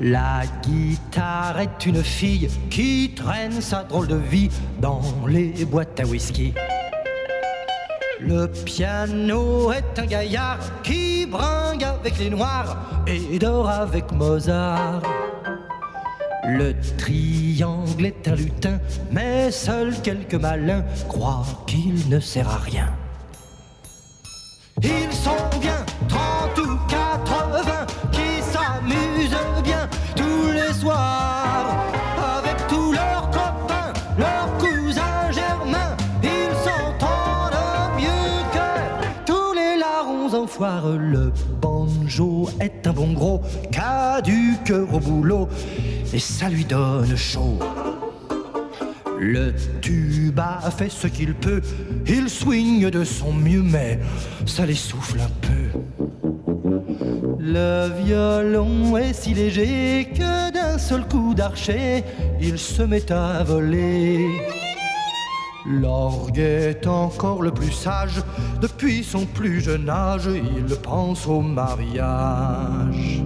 La 0.00 0.42
guitare 0.62 1.58
est 1.60 1.86
une 1.86 2.02
fille 2.02 2.48
qui 2.70 3.14
traîne 3.16 3.60
sa 3.60 3.82
drôle 3.82 4.08
de 4.08 4.16
vie 4.16 4.50
dans 4.80 5.00
les 5.26 5.64
boîtes 5.64 5.98
à 6.00 6.04
whisky. 6.04 6.52
Le 8.20 8.46
piano 8.46 9.72
est 9.72 9.98
un 9.98 10.06
gaillard 10.06 10.58
qui 10.82 11.26
bringue 11.26 11.84
avec 11.84 12.18
les 12.18 12.30
noirs 12.30 12.76
et 13.06 13.38
dort 13.38 13.68
avec 13.68 14.12
Mozart. 14.12 15.02
Le 16.46 16.74
triangle 16.98 18.06
est 18.06 18.28
un 18.28 18.34
lutin, 18.34 18.78
mais 19.10 19.50
seuls 19.50 19.94
quelques 20.02 20.34
malins 20.34 20.84
croient 21.08 21.46
qu'il 21.66 22.08
ne 22.08 22.20
sert 22.20 22.48
à 22.48 22.58
rien. 22.58 22.88
Ils 24.82 25.12
sont 25.12 25.30
bien 25.60 25.84
30 26.08 26.58
ou 26.58 26.78
80 26.88 27.86
qui 28.12 28.42
s'amusent 28.42 29.62
bien 29.62 29.88
tous 30.14 30.52
les 30.52 30.72
soirs 30.74 31.76
avec 32.36 32.66
tous 32.68 32.92
leurs 32.92 33.30
copains, 33.30 33.92
leurs 34.18 34.58
cousins 34.58 35.30
germains. 35.32 35.96
Ils 36.22 36.54
s'entendent 36.62 37.96
mieux 37.96 38.42
que 38.52 39.24
tous 39.24 39.54
les 39.54 39.78
larrons 39.78 40.34
en 40.34 40.46
foire. 40.46 40.88
Le 40.88 41.32
banjo 41.62 42.50
est 42.60 42.86
un 42.86 42.92
bon 42.92 43.12
gros 43.14 43.40
cœur 44.64 44.92
au 44.94 44.98
boulot 44.98 45.48
et 46.14 46.20
ça 46.20 46.48
lui 46.48 46.64
donne 46.64 47.16
chaud. 47.16 47.58
Le 49.18 49.52
tuba 49.80 50.60
fait 50.76 50.88
ce 50.88 51.08
qu'il 51.08 51.34
peut, 51.34 51.60
il 52.06 52.30
swing 52.30 52.88
de 52.88 53.02
son 53.02 53.32
mieux, 53.32 53.62
mais 53.62 53.98
ça 54.46 54.64
l'essouffle 54.64 55.18
un 55.20 55.30
peu. 55.40 55.80
Le 57.38 57.90
violon 58.04 58.96
est 58.96 59.12
si 59.12 59.34
léger 59.34 60.08
que 60.14 60.52
d'un 60.52 60.78
seul 60.78 61.04
coup 61.08 61.34
d'archet, 61.34 62.04
il 62.40 62.58
se 62.58 62.82
met 62.82 63.10
à 63.10 63.42
voler. 63.42 64.28
L'orgue 65.66 66.38
est 66.38 66.86
encore 66.86 67.42
le 67.42 67.50
plus 67.50 67.72
sage, 67.72 68.22
depuis 68.60 69.02
son 69.02 69.26
plus 69.26 69.60
jeune 69.60 69.88
âge, 69.88 70.28
il 70.32 70.76
pense 70.76 71.26
au 71.26 71.40
mariage. 71.40 73.24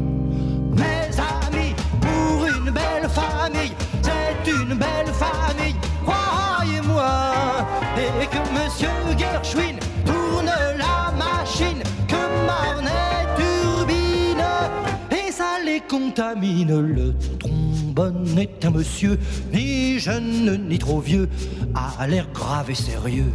Le 16.18 17.14
trombone. 17.38 18.38
Est 18.38 18.64
un 18.64 18.70
monsieur, 18.70 19.20
ni 19.52 20.00
jeune 20.00 20.66
ni 20.68 20.76
trop 20.76 20.98
vieux, 20.98 21.28
a 21.76 22.06
l'air 22.08 22.26
grave 22.34 22.70
et 22.70 22.74
sérieux. 22.74 23.32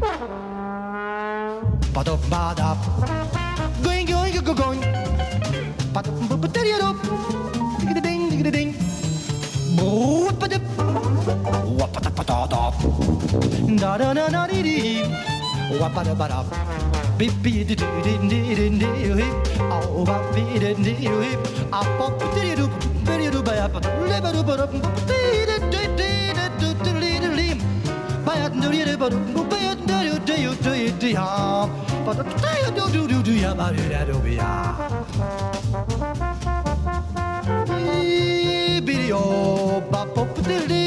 Biddy 38.86 39.12
oh, 39.14 39.82
bop, 39.92 40.16
bop, 40.16 40.30
diddly. 40.44 40.83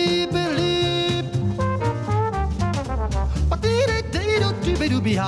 be 4.88 5.18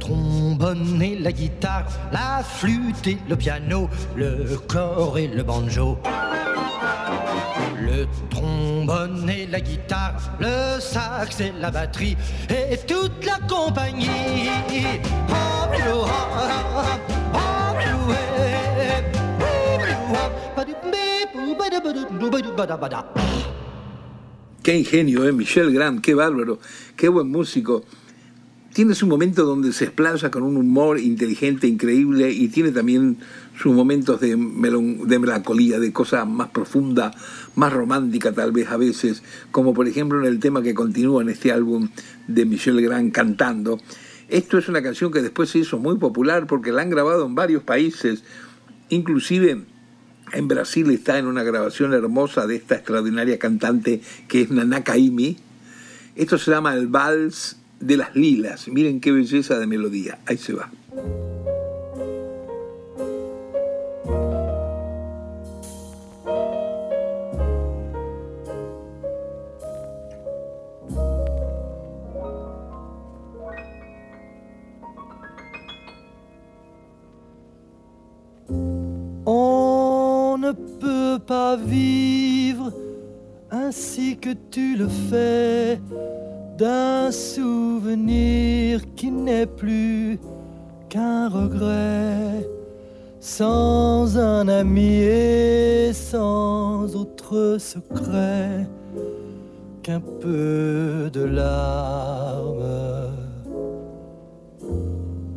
trombone 0.00 1.02
et 1.02 1.16
la 1.16 1.32
guitare, 1.32 1.86
la 2.12 2.42
flûte 2.42 3.06
et 3.06 3.18
le 3.28 3.36
piano, 3.36 3.88
le 4.16 4.56
corps 4.68 5.18
et 5.18 5.28
le 5.28 5.42
banjo. 5.42 5.98
Le 7.84 8.06
trombone 8.30 9.28
et 9.28 9.46
la 9.46 9.60
guitare, 9.60 10.36
le 10.40 10.80
sax 10.80 11.40
et 11.40 11.52
la 11.60 11.70
batterie, 11.70 12.16
et 12.48 12.78
toute 12.86 13.24
la 13.24 13.38
compagnie. 13.46 14.48
Qué 24.62 24.76
ingenio, 24.76 25.24
¿eh? 25.24 25.32
Michel 25.32 25.72
Grant, 25.72 26.00
qué 26.00 26.14
bárbaro, 26.14 26.58
qué 26.96 27.08
buen 27.08 27.28
músico. 27.30 27.84
Tiene 28.72 28.94
su 28.94 29.06
momento 29.06 29.44
donde 29.44 29.72
se 29.72 29.84
explaya 29.84 30.30
con 30.30 30.42
un 30.42 30.56
humor 30.56 30.98
inteligente, 30.98 31.66
increíble, 31.66 32.30
y 32.30 32.48
tiene 32.48 32.72
también 32.72 33.18
sus 33.58 33.74
momentos 33.74 34.20
de, 34.20 34.36
melancolía, 34.36 35.80
de 35.80 35.92
cosa 35.92 36.24
más 36.24 36.50
profunda, 36.50 37.12
más 37.54 37.72
romántica 37.72 38.32
tal 38.32 38.52
vez 38.52 38.68
a 38.70 38.76
veces, 38.76 39.22
como 39.50 39.74
por 39.74 39.88
ejemplo 39.88 40.20
en 40.20 40.26
el 40.26 40.40
tema 40.40 40.62
que 40.62 40.74
continúa 40.74 41.22
en 41.22 41.30
este 41.30 41.52
álbum 41.52 41.88
de 42.26 42.44
Michel 42.44 42.80
Grant 42.82 43.14
cantando. 43.14 43.78
Esto 44.28 44.58
es 44.58 44.68
una 44.68 44.82
canción 44.82 45.12
que 45.12 45.22
después 45.22 45.50
se 45.50 45.60
hizo 45.60 45.78
muy 45.78 45.96
popular 45.98 46.46
porque 46.46 46.72
la 46.72 46.82
han 46.82 46.90
grabado 46.90 47.24
en 47.26 47.34
varios 47.34 47.62
países, 47.62 48.24
inclusive 48.88 49.64
en 50.32 50.48
Brasil 50.48 50.90
está 50.90 51.18
en 51.18 51.26
una 51.26 51.44
grabación 51.44 51.94
hermosa 51.94 52.46
de 52.46 52.56
esta 52.56 52.74
extraordinaria 52.74 53.38
cantante 53.38 54.00
que 54.28 54.42
es 54.42 54.50
Nana 54.50 54.82
Caymmi. 54.82 55.38
Esto 56.16 56.38
se 56.38 56.50
llama 56.50 56.74
el 56.74 56.88
Vals 56.88 57.56
de 57.80 57.96
las 57.96 58.16
Lilas. 58.16 58.68
Miren 58.68 59.00
qué 59.00 59.12
belleza 59.12 59.58
de 59.58 59.66
melodía. 59.66 60.18
Ahí 60.26 60.38
se 60.38 60.54
va. 60.54 60.70
Pas 81.26 81.56
vivre 81.56 82.72
ainsi 83.50 84.16
que 84.16 84.30
tu 84.50 84.76
le 84.76 84.88
fais. 84.88 85.80
D'un 86.56 87.10
souvenir 87.10 88.80
qui 88.94 89.10
n'est 89.10 89.46
plus 89.46 90.18
qu'un 90.88 91.28
regret, 91.28 92.48
sans 93.20 94.16
un 94.16 94.48
ami 94.48 95.00
et 95.00 95.92
sans 95.92 96.96
autre 96.96 97.58
secret. 97.58 98.66
Qu'un 99.82 100.00
peu 100.00 101.10
de 101.12 101.24
larmes. 101.24 103.12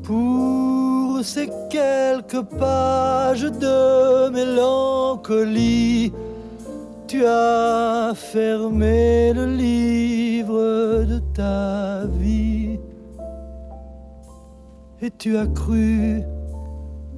Pour 0.03 0.58
ces 1.23 1.49
quelques 1.69 2.41
pages 2.57 3.51
de 3.51 4.29
mélancolie, 4.29 6.11
tu 7.07 7.25
as 7.25 8.13
fermé 8.15 9.33
le 9.33 9.45
livre 9.45 11.03
de 11.03 11.19
ta 11.33 12.05
vie 12.05 12.79
et 15.01 15.11
tu 15.11 15.37
as 15.37 15.47
cru 15.47 16.21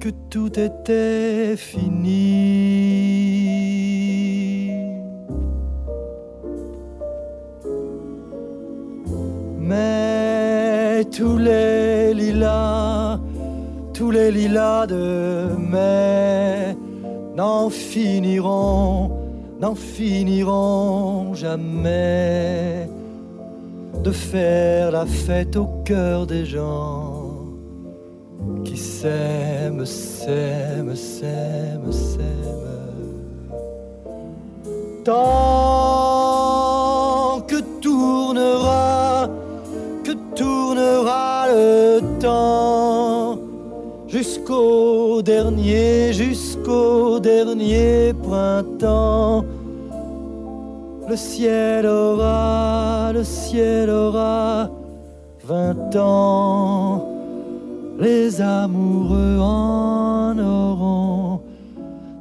que 0.00 0.08
tout 0.30 0.58
était 0.58 1.56
fini. 1.56 2.82
Mais 9.58 11.04
tous 11.10 11.38
les 11.38 12.14
lilas, 12.14 13.01
tous 14.02 14.10
les 14.10 14.32
lilas 14.32 14.88
de 14.88 15.46
mai 15.56 16.76
n'en 17.36 17.70
finiront 17.70 19.12
n'en 19.60 19.76
finiront 19.76 21.34
jamais 21.34 22.88
de 24.02 24.10
faire 24.10 24.90
la 24.90 25.06
fête 25.06 25.54
au 25.54 25.68
cœur 25.84 26.26
des 26.26 26.44
gens 26.44 27.44
qui 28.64 28.76
s'aiment, 28.76 29.86
s'aiment, 29.86 30.96
s'aiment, 30.96 31.92
s'aiment. 31.92 32.32
Tant 35.04 35.20
que 37.46 37.60
tournera, 37.80 39.28
que 40.02 40.14
tournera 40.34 41.46
le 41.52 42.00
temps 42.18 43.31
jusqu'au 44.12 45.22
dernier, 45.22 46.12
jusqu'au 46.12 47.18
dernier 47.18 48.12
printemps. 48.12 49.44
Le 51.08 51.16
ciel 51.16 51.86
aura, 51.86 53.10
le 53.12 53.24
ciel 53.24 53.90
aura 53.90 54.70
vingt 55.44 55.96
ans. 55.96 57.08
Les 57.98 58.40
amoureux 58.40 59.38
en 59.40 60.38
auront 60.38 61.40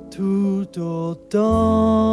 tout 0.09 0.67
autant. 0.79 2.11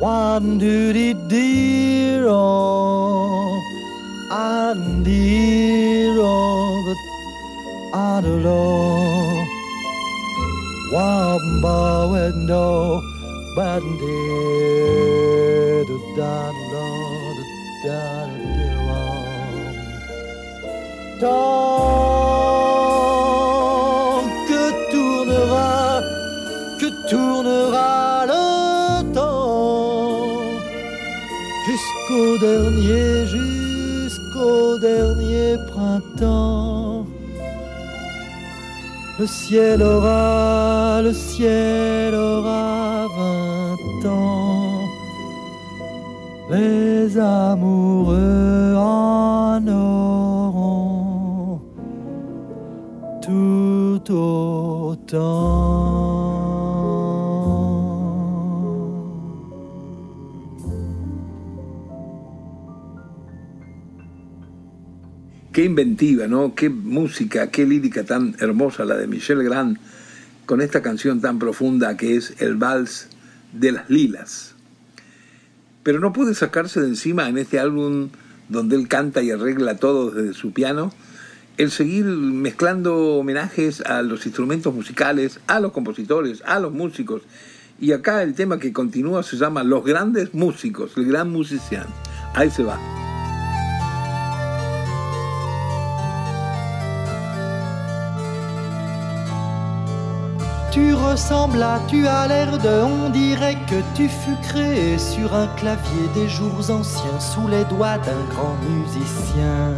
One 0.00 0.58
duty 0.58 1.14
dear, 1.28 2.28
Tant 21.20 21.34
que 24.48 24.64
tournera, 24.92 26.00
que 26.78 26.88
tournera 27.10 28.26
le 28.26 29.12
temps, 29.12 30.26
jusqu'au 31.66 32.38
dernier, 32.38 33.26
jusqu'au 33.26 34.78
dernier 34.78 35.56
Le 39.18 39.26
ciel 39.26 39.82
aura, 39.82 41.02
le 41.02 41.12
ciel 41.12 42.14
aura 42.14 43.06
vingt 43.16 44.06
ans. 44.08 44.86
Les 46.52 47.18
amoureux 47.18 48.76
en 48.76 49.66
auront 49.66 51.60
tout 53.20 54.00
autant. 54.12 55.97
Qué 65.58 65.64
inventiva, 65.64 66.28
¿no? 66.28 66.54
Qué 66.54 66.70
música, 66.70 67.50
qué 67.50 67.66
lírica 67.66 68.04
tan 68.04 68.36
hermosa 68.38 68.84
la 68.84 68.96
de 68.96 69.08
Michel 69.08 69.42
Grand 69.42 69.76
con 70.46 70.60
esta 70.60 70.82
canción 70.82 71.20
tan 71.20 71.40
profunda 71.40 71.96
que 71.96 72.14
es 72.14 72.40
El 72.40 72.54
Vals 72.54 73.08
de 73.52 73.72
las 73.72 73.90
Lilas. 73.90 74.54
Pero 75.82 75.98
no 75.98 76.12
puede 76.12 76.36
sacarse 76.36 76.80
de 76.80 76.86
encima 76.86 77.28
en 77.28 77.38
este 77.38 77.58
álbum 77.58 78.10
donde 78.48 78.76
él 78.76 78.86
canta 78.86 79.20
y 79.20 79.32
arregla 79.32 79.78
todo 79.78 80.12
desde 80.12 80.32
su 80.32 80.52
piano, 80.52 80.92
el 81.56 81.72
seguir 81.72 82.04
mezclando 82.04 83.16
homenajes 83.16 83.80
a 83.80 84.02
los 84.02 84.26
instrumentos 84.26 84.72
musicales, 84.72 85.40
a 85.48 85.58
los 85.58 85.72
compositores, 85.72 86.40
a 86.46 86.60
los 86.60 86.72
músicos. 86.72 87.22
Y 87.80 87.90
acá 87.90 88.22
el 88.22 88.34
tema 88.34 88.60
que 88.60 88.72
continúa 88.72 89.24
se 89.24 89.36
llama 89.36 89.64
Los 89.64 89.84
grandes 89.84 90.34
músicos, 90.34 90.92
el 90.96 91.06
gran 91.06 91.30
musician. 91.30 91.86
Ahí 92.36 92.48
se 92.48 92.62
va. 92.62 93.07
Tu 100.70 100.92
ressembles 100.92 101.62
à, 101.62 101.80
tu 101.88 102.06
as 102.06 102.28
l'air 102.28 102.58
de, 102.58 102.82
on 102.82 103.08
dirait 103.08 103.56
que 103.66 103.76
tu 103.94 104.08
fus 104.08 104.36
créé 104.42 104.98
sur 104.98 105.34
un 105.34 105.46
clavier 105.56 106.08
des 106.14 106.28
jours 106.28 106.70
anciens 106.70 107.18
sous 107.18 107.48
les 107.48 107.64
doigts 107.64 107.98
d'un 107.98 108.22
grand 108.30 108.54
musicien. 108.68 109.74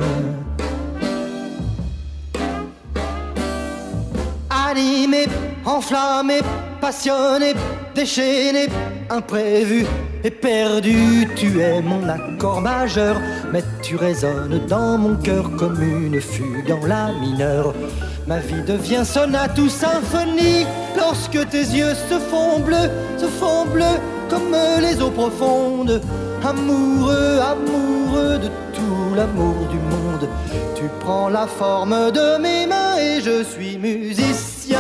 Animé, 4.51 5.27
enflammé, 5.65 6.41
passionné, 6.81 7.55
déchaîné, 7.95 8.69
imprévu 9.11 9.87
et 10.25 10.31
perdu, 10.31 11.29
tu 11.37 11.61
es 11.61 11.81
mon 11.81 12.09
accord 12.09 12.61
majeur, 12.61 13.17
mais 13.53 13.63
tu 13.83 13.97
résonnes 13.97 14.67
dans 14.69 14.99
mon 14.99 15.17
cœur 15.17 15.51
comme 15.57 15.81
une 15.83 16.21
fugue 16.21 16.73
en 16.73 16.87
la 16.87 17.13
mineure. 17.13 17.75
Ma 18.31 18.39
vie 18.39 18.63
devient 18.63 19.05
sonate 19.05 19.59
ou 19.59 19.69
symphonie 19.69 20.65
lorsque 20.97 21.49
tes 21.49 21.65
yeux 21.65 21.95
se 22.09 22.17
font 22.31 22.61
bleus, 22.61 22.89
se 23.19 23.27
font 23.27 23.65
bleus 23.65 23.99
comme 24.29 24.55
les 24.81 25.03
eaux 25.03 25.11
profondes. 25.11 26.01
Amoureux, 26.45 27.41
amoureux 27.41 28.39
de 28.39 28.47
tout 28.73 29.15
l'amour 29.17 29.57
du 29.69 29.79
monde, 29.79 30.29
tu 30.77 30.85
prends 31.01 31.29
la 31.29 31.49
forme 31.49 32.13
de 32.13 32.39
mes 32.41 32.69
mains 32.69 32.99
et 32.99 33.21
je 33.21 33.43
suis 33.43 33.77
musicien. 33.79 34.79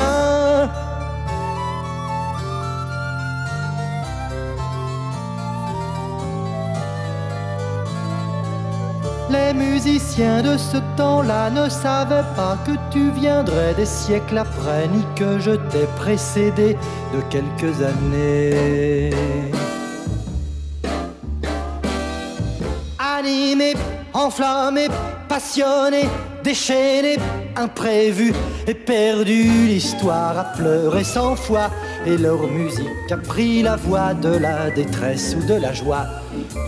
Les 9.30 9.54
musiciens 9.54 10.42
de 10.42 10.56
ce 10.56 10.78
temps-là 10.96 11.50
ne 11.50 11.68
savaient 11.68 12.26
pas 12.34 12.58
que 12.66 12.72
tu 12.90 13.12
viendrais 13.12 13.74
des 13.74 13.86
siècles 13.86 14.38
après, 14.38 14.88
ni 14.88 15.04
que 15.14 15.38
je 15.38 15.52
t'ai 15.52 15.86
précédé 15.96 16.76
de 17.14 17.20
quelques 17.30 17.80
années. 17.80 19.10
Animé, 22.98 23.74
enflammé, 24.12 24.88
passionné, 25.28 26.08
déchaîné, 26.42 27.16
imprévu 27.56 28.32
et 28.66 28.74
perdu, 28.74 29.44
l'histoire 29.68 30.38
a 30.38 30.44
pleuré 30.56 31.04
cent 31.04 31.36
fois 31.36 31.70
et 32.04 32.18
leur 32.18 32.48
musique 32.48 33.12
a 33.12 33.16
pris 33.16 33.62
la 33.62 33.76
voix 33.76 34.12
de 34.12 34.30
la 34.30 34.70
détresse 34.70 35.36
ou 35.38 35.46
de 35.46 35.54
la 35.54 35.72
joie. 35.72 36.06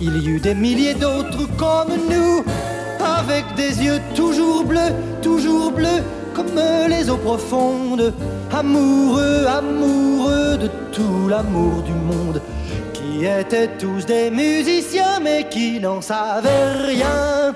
Il 0.00 0.16
y 0.22 0.28
eut 0.28 0.40
des 0.40 0.54
milliers 0.54 0.94
d'autres 0.94 1.46
comme 1.56 1.92
nous, 2.10 2.44
avec 3.04 3.44
des 3.56 3.82
yeux 3.82 4.00
toujours 4.14 4.64
bleus, 4.64 4.92
toujours 5.22 5.72
bleus, 5.72 6.02
comme 6.34 6.60
les 6.88 7.08
eaux 7.10 7.16
profondes, 7.16 8.12
amoureux, 8.52 9.46
amoureux 9.46 10.56
de 10.58 10.68
tout 10.92 11.28
l'amour 11.28 11.82
du 11.82 11.92
monde, 11.92 12.40
qui 12.92 13.24
étaient 13.24 13.70
tous 13.78 14.06
des 14.06 14.30
musiciens 14.30 15.20
mais 15.22 15.48
qui 15.48 15.80
n'en 15.80 16.00
savaient 16.00 16.72
rien. 16.86 17.54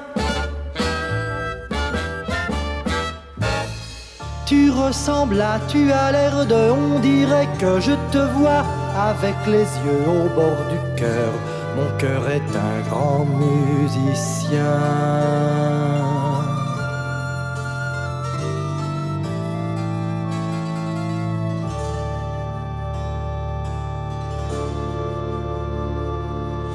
Tu 4.47 4.71
ressembles 4.71 5.41
à, 5.41 5.59
tu 5.67 5.91
as 5.91 6.13
l'air 6.13 6.47
de, 6.47 6.71
on 6.71 7.01
dirait 7.01 7.49
que 7.59 7.81
je 7.81 7.93
te 8.13 8.19
vois 8.39 8.65
avec 8.97 9.35
les 9.47 9.67
yeux 9.85 10.05
au 10.07 10.29
bord 10.35 10.63
du 10.71 11.01
cœur. 11.01 11.33
Mon 11.77 11.99
cœur 11.99 12.31
est 12.31 12.41
un 12.57 12.81
grand 12.89 13.27
musicien. 13.27 14.63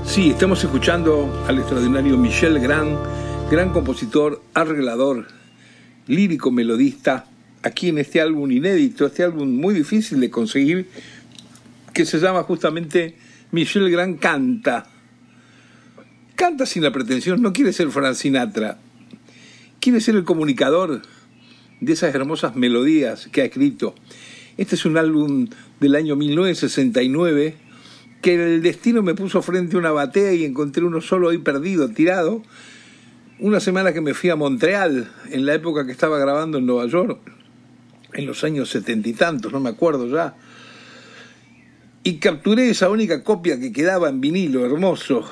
Sí, 0.05 0.29
estamos 0.29 0.63
escuchando 0.63 1.33
al 1.47 1.57
extraordinario 1.57 2.15
Michel 2.15 2.59
Grand, 2.59 2.95
gran 3.49 3.73
compositor, 3.73 4.43
arreglador, 4.53 5.25
lírico, 6.05 6.51
melodista, 6.51 7.25
aquí 7.63 7.89
en 7.89 7.97
este 7.97 8.21
álbum 8.21 8.51
inédito, 8.51 9.07
este 9.07 9.23
álbum 9.23 9.49
muy 9.49 9.73
difícil 9.73 10.19
de 10.19 10.29
conseguir, 10.29 10.89
que 11.91 12.05
se 12.05 12.19
llama 12.19 12.43
justamente 12.43 13.15
Michel 13.51 13.89
Grand 13.91 14.17
Canta. 14.17 14.85
Canta 16.35 16.65
sin 16.65 16.83
la 16.83 16.91
pretensión, 16.91 17.41
no 17.41 17.51
quiere 17.51 17.73
ser 17.73 17.89
Frank 17.89 18.15
Sinatra, 18.15 18.77
quiere 19.81 19.99
ser 19.99 20.15
el 20.15 20.23
comunicador 20.23 21.01
de 21.81 21.93
esas 21.93 22.15
hermosas 22.15 22.55
melodías 22.55 23.27
que 23.31 23.41
ha 23.41 23.45
escrito. 23.45 23.93
Este 24.57 24.75
es 24.75 24.85
un 24.85 24.97
álbum 24.97 25.49
del 25.81 25.95
año 25.95 26.15
1969 26.15 27.55
que 28.21 28.35
el 28.35 28.61
destino 28.61 29.01
me 29.01 29.15
puso 29.15 29.41
frente 29.41 29.75
a 29.75 29.79
una 29.79 29.91
batea 29.91 30.33
y 30.33 30.45
encontré 30.45 30.85
uno 30.85 31.01
solo 31.01 31.29
ahí 31.29 31.39
perdido, 31.39 31.89
tirado. 31.89 32.43
Una 33.39 33.59
semana 33.59 33.91
que 33.91 34.01
me 34.01 34.13
fui 34.13 34.29
a 34.29 34.35
Montreal, 34.35 35.11
en 35.29 35.45
la 35.45 35.55
época 35.55 35.85
que 35.85 35.91
estaba 35.91 36.19
grabando 36.19 36.59
en 36.59 36.65
Nueva 36.65 36.85
York, 36.87 37.19
en 38.13 38.25
los 38.25 38.43
años 38.43 38.69
setenta 38.69 39.09
y 39.09 39.13
tantos, 39.13 39.51
no 39.51 39.59
me 39.59 39.69
acuerdo 39.69 40.07
ya. 40.07 40.35
Y 42.03 42.17
capturé 42.17 42.69
esa 42.71 42.89
única 42.89 43.23
copia 43.23 43.59
que 43.59 43.71
quedaba 43.71 44.09
en 44.09 44.21
vinilo, 44.21 44.65
hermoso. 44.65 45.23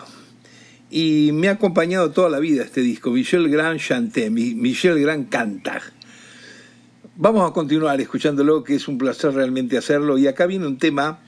Y 0.92 1.32
me 1.34 1.48
ha 1.48 1.54
acompañado 1.54 2.12
toda 2.12 2.30
la 2.30 2.40
vida 2.40 2.64
este 2.64 2.82
disco, 2.82 3.10
Michel 3.10 3.50
Grand 3.50 3.80
Chanté, 3.80 4.30
Michel 4.30 5.02
Grand 5.02 5.30
Canta. 5.30 5.82
Vamos 7.16 7.50
a 7.50 7.54
continuar 7.54 8.00
escuchándolo, 8.00 8.64
que 8.64 8.76
es 8.76 8.88
un 8.88 9.00
placer 9.00 9.34
realmente 9.34 9.78
hacerlo. 9.78 10.20
Y 10.20 10.28
acá 10.28 10.46
viene 10.46 10.68
un 10.68 10.78
tema, 10.78 11.20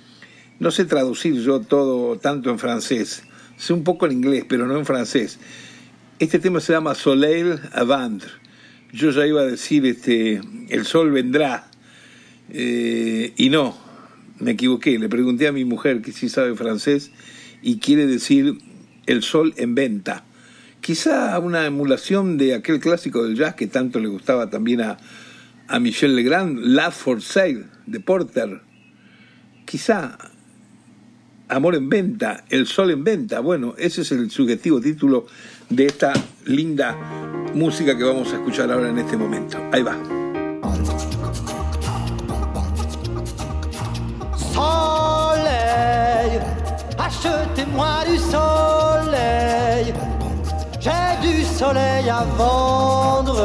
no 0.60 0.69
sé 0.69 0.86
traducir 0.86 1.41
yo 1.41 1.62
todo 1.62 2.17
tanto 2.19 2.51
en 2.51 2.60
francés, 2.60 3.23
sé 3.58 3.73
un 3.73 3.84
poco 3.84 4.06
en 4.06 4.12
inglés, 4.12 4.45
pero 4.47 4.67
no 4.67 4.77
en 4.77 4.86
francés. 4.86 5.39
Este 6.19 6.38
tema 6.38 6.60
se 6.60 6.73
llama 6.73 6.93
Soleil 6.93 7.60
Avant. 7.73 8.23
Yo 8.93 9.10
ya 9.10 9.25
iba 9.25 9.41
a 9.41 9.45
decir, 9.45 9.88
este, 9.88 10.39
el 10.69 10.86
sol 10.86 11.12
vendrá. 11.12 11.67
Eh, 12.49 13.34
y 13.38 13.49
no, 13.49 13.75
me 14.41 14.51
equivoqué. 14.51 14.99
Le 14.99 15.10
pregunté 15.10 15.47
a 15.47 15.51
mi 15.51 15.65
mujer 15.65 16.01
que 16.01 16.12
sí 16.12 16.30
sabe 16.30 16.56
francés 16.56 17.12
y 17.62 17.77
quiere 17.77 18.08
decir 18.08 18.58
el 19.06 19.23
sol 19.23 19.54
en 19.58 19.75
venta. 19.75 20.23
Quizá 20.82 21.38
una 21.39 21.65
emulación 21.65 22.38
de 22.38 22.56
aquel 22.56 22.80
clásico 22.80 23.23
del 23.23 23.36
jazz 23.36 23.56
que 23.56 23.67
tanto 23.67 23.99
le 23.99 24.08
gustaba 24.08 24.49
también 24.49 24.82
a, 24.82 24.97
a 25.67 25.80
Michel 25.80 26.15
Legrand, 26.15 26.58
Love 26.60 26.93
for 26.93 27.21
Sale, 27.21 27.65
de 27.86 27.99
Porter. 27.99 28.62
Quizá 29.65 30.17
Amor 31.51 31.75
en 31.75 31.89
venta, 31.89 32.45
El 32.49 32.65
sol 32.65 32.91
en 32.91 33.04
venta. 33.04 33.41
Bueno, 33.41 33.75
ese 33.77 34.04
es 34.04 34.13
el 34.13 34.32
subjetivo 34.32 34.80
título 34.80 35.27
de 35.69 35.86
esta 35.86 36.13
linda 36.45 36.97
música 37.54 37.97
que 37.97 38.06
vamos 38.06 38.32
a 38.32 38.38
escuchar 38.38 38.71
ahora 38.71 38.89
en 38.89 38.97
este 38.97 39.17
momento. 39.17 39.58
Ahí 39.73 39.84
va. 39.84 40.20
Soleil, 44.62 46.34
achetez-moi 47.08 47.93
du 48.10 48.17
soleil. 48.17 49.93
J'ai 50.80 51.12
du 51.21 51.43
soleil 51.43 52.10
à 52.10 52.24
vendre. 52.38 53.38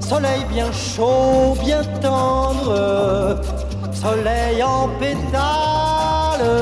Soleil 0.00 0.44
bien 0.50 0.70
chaud, 0.72 1.56
bien 1.64 1.82
tendre. 2.00 3.40
Soleil 3.92 4.62
en 4.62 4.88
pétales. 5.00 6.52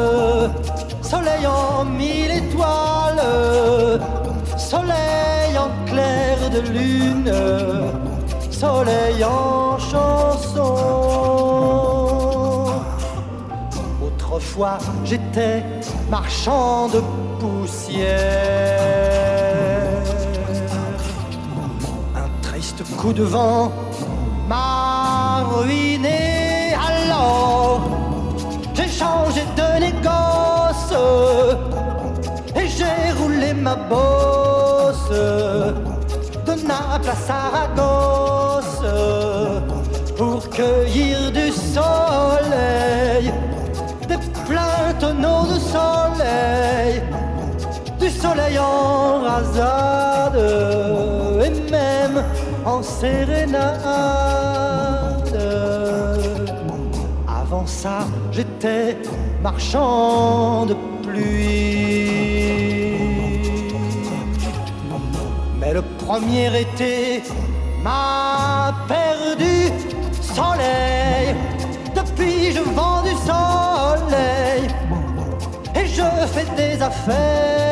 Soleil 1.03 1.47
en 1.47 1.85
mille 1.85 2.33
étoiles. 2.43 3.25
Soleil 4.57 5.59
en 5.59 5.71
clair 5.91 6.37
de 6.55 6.61
lune. 6.77 7.33
Soleil 8.51 9.25
en 9.25 9.79
chanson. 9.79 11.84
Autrefois 14.35 14.79
j'étais 15.05 15.63
marchand 16.11 16.89
de 16.89 17.01
poussière. 17.39 18.09
Un 22.17 22.29
triste 22.43 22.83
coup 22.97 23.13
de 23.13 23.23
vent 23.23 23.71
m'a 24.49 25.45
ruiné 25.45 26.75
alors. 26.75 27.83
J'ai 28.75 28.89
changé 28.89 29.43
de 29.57 29.69
négoce 29.85 30.95
et 32.57 32.67
j'ai 32.67 33.13
roulé 33.17 33.55
ma 33.55 33.77
bosse 33.77 35.11
de 35.11 36.55
Naples 36.67 37.09
à 37.09 37.17
Saragosse 37.29 38.85
pour 40.17 40.51
cueillir 40.51 41.31
du 41.31 41.53
soleil, 41.53 42.34
soleil 48.35 48.59
en 48.59 49.21
rasade 49.23 50.41
et 51.45 51.71
même 51.71 52.25
en 52.65 52.83
sérénade. 52.83 53.63
Avant 57.29 57.67
ça, 57.67 58.07
j'étais 58.33 58.97
marchand 59.43 60.67
de 60.67 60.75
pluie. 61.03 62.15
Mais 65.61 65.73
le 65.73 65.83
premier 66.05 66.61
été 66.61 67.23
m'a 67.83 68.75
perdu 68.89 69.71
soleil. 70.21 71.35
Depuis 71.95 72.53
je 72.53 72.61
vends 72.61 73.03
du 73.03 73.15
soleil 73.31 74.63
et 75.77 75.87
je 75.87 76.03
fais 76.33 76.47
des 76.57 76.83
affaires 76.83 77.64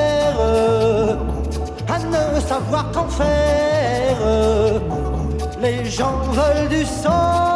savoir 2.52 2.90
qu'en 2.92 3.08
faire. 3.08 4.18
Les 5.62 5.84
gens 5.86 6.18
veulent 6.36 6.68
du 6.68 6.84
soleil, 6.84 7.51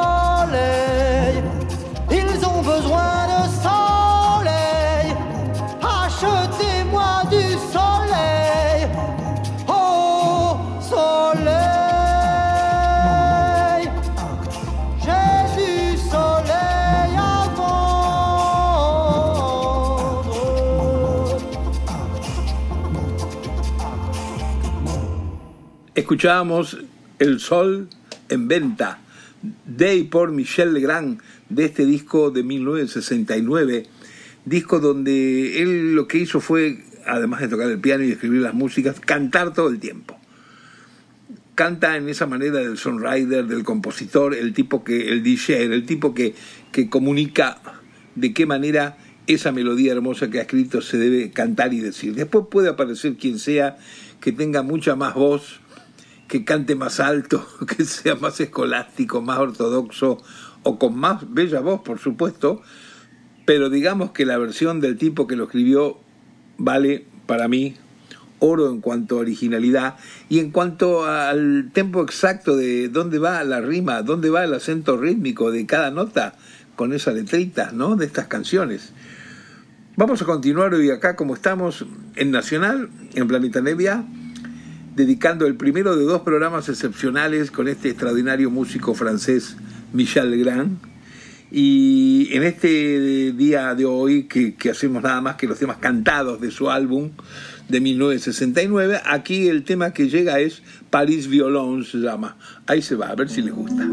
Escuchábamos 26.07 26.79
El 27.19 27.41
Sol 27.41 27.89
en 28.29 28.47
Venta, 28.47 29.01
Day 29.67 30.05
por 30.05 30.31
Michel 30.31 30.73
Legrand, 30.73 31.19
de 31.49 31.65
este 31.65 31.85
disco 31.85 32.31
de 32.31 32.45
1969, 32.45 33.87
disco 34.45 34.79
donde 34.79 35.61
él 35.61 35.97
lo 35.97 36.07
que 36.07 36.19
hizo 36.19 36.41
fue, 36.41 36.85
además 37.07 37.41
de 37.41 37.49
tocar 37.49 37.69
el 37.69 37.81
piano 37.81 38.05
y 38.05 38.13
escribir 38.13 38.41
las 38.41 38.55
músicas, 38.55 39.01
cantar 39.01 39.53
todo 39.53 39.69
el 39.69 39.81
tiempo. 39.81 40.17
Canta 41.57 41.97
en 41.97 42.09
esa 42.09 42.27
manera 42.27 42.61
del 42.61 42.79
songwriter, 42.79 43.45
del 43.49 43.65
compositor, 43.65 44.33
el 44.33 44.55
tipo 44.55 44.85
que, 44.85 45.09
el 45.09 45.25
DJ, 45.25 45.65
el 45.65 45.87
tipo 45.87 46.15
que, 46.15 46.37
que 46.71 46.89
comunica 46.89 47.59
de 48.15 48.33
qué 48.33 48.47
manera 48.47 48.97
esa 49.27 49.51
melodía 49.51 49.91
hermosa 49.91 50.31
que 50.31 50.39
ha 50.39 50.43
escrito 50.43 50.83
se 50.83 50.99
debe 50.99 51.33
cantar 51.33 51.75
y 51.75 51.81
decir. 51.81 52.15
Después 52.15 52.45
puede 52.49 52.69
aparecer 52.69 53.17
quien 53.17 53.41
sea 53.41 53.77
que 54.21 54.31
tenga 54.31 54.63
mucha 54.63 54.95
más 54.95 55.15
voz 55.15 55.66
que 56.29 56.45
cante 56.45 56.75
más 56.75 57.01
alto, 57.01 57.47
que 57.77 57.85
sea 57.85 58.17
más 58.17 58.41
escolástico, 58.41 59.23
más 59.23 59.39
ortodoxo 59.39 60.19
o 60.63 60.79
con 60.79 60.97
más 60.99 61.33
bella 61.33 61.61
voz, 61.61 61.83
por 61.83 61.99
supuesto, 61.99 62.63
pero 63.45 63.71
digamos 63.71 64.11
que 64.11 64.27
la 64.27 64.39
versión 64.39 64.81
del 64.81 64.99
tipo 64.99 65.27
que 65.27 65.37
lo 65.37 65.45
escribió 65.45 65.99
vale 66.59 67.07
para 67.27 67.49
mí 67.49 67.77
oro 68.39 68.71
en 68.71 68.81
cuanto 68.81 69.17
a 69.17 69.21
originalidad 69.21 69.97
y 70.29 70.41
en 70.41 70.51
cuanto 70.51 71.07
al 71.07 71.71
tempo 71.73 72.03
exacto 72.03 72.57
de 72.57 72.89
dónde 72.89 73.19
va 73.19 73.43
la 73.45 73.61
rima, 73.61 74.03
dónde 74.03 74.31
va 74.31 74.45
el 74.45 74.55
acento 74.55 74.97
rítmico 74.97 75.51
de 75.51 75.65
cada 75.67 75.91
nota 75.91 76.35
con 76.75 76.93
esa 76.93 77.13
letrita, 77.13 77.71
¿no? 77.73 77.97
De 77.97 78.05
estas 78.05 78.27
canciones. 78.27 78.93
Vamos 79.97 80.21
a 80.21 80.27
continuar 80.27 80.75
hoy 80.75 80.91
acá 80.91 81.17
como 81.17 81.35
estamos 81.35 81.87
en 82.17 82.31
Nacional, 82.31 82.91
en 83.15 83.27
Planeta 83.27 83.63
Nevia, 83.63 84.05
dedicando 84.97 85.47
el 85.47 85.55
primero 85.57 85.95
de 85.95 86.05
dos 86.05 86.23
programas 86.23 86.69
excepcionales 86.69 87.51
con 87.51 87.69
este 87.69 87.91
extraordinario 87.91 88.51
músico 88.51 88.95
francés 88.95 89.57
Michel 89.93 90.31
Legrand. 90.31 90.79
Y 91.51 92.29
en 92.33 92.43
este 92.43 93.33
día 93.33 93.75
de 93.75 93.85
hoy, 93.85 94.25
que, 94.25 94.55
que 94.55 94.71
hacemos 94.71 95.03
nada 95.03 95.21
más 95.21 95.37
que 95.37 95.47
los 95.47 95.59
temas 95.59 95.77
cantados 95.77 96.41
de 96.41 96.51
su 96.51 96.71
álbum, 96.71 97.11
de 97.69 97.81
1969. 97.81 99.01
Aquí 99.05 99.49
el 99.49 99.65
tema 99.65 99.93
que 99.93 100.09
llega 100.09 100.41
es 100.41 100.63
Paris 100.91 101.29
Violon, 101.29 101.85
se 101.85 101.99
llama. 101.99 102.37
Ahí 102.67 102.83
se 102.83 102.97
va, 102.97 103.09
a 103.09 103.15
ver 103.15 103.29
si 103.29 103.43
les 103.43 103.55
gusta. 103.55 103.87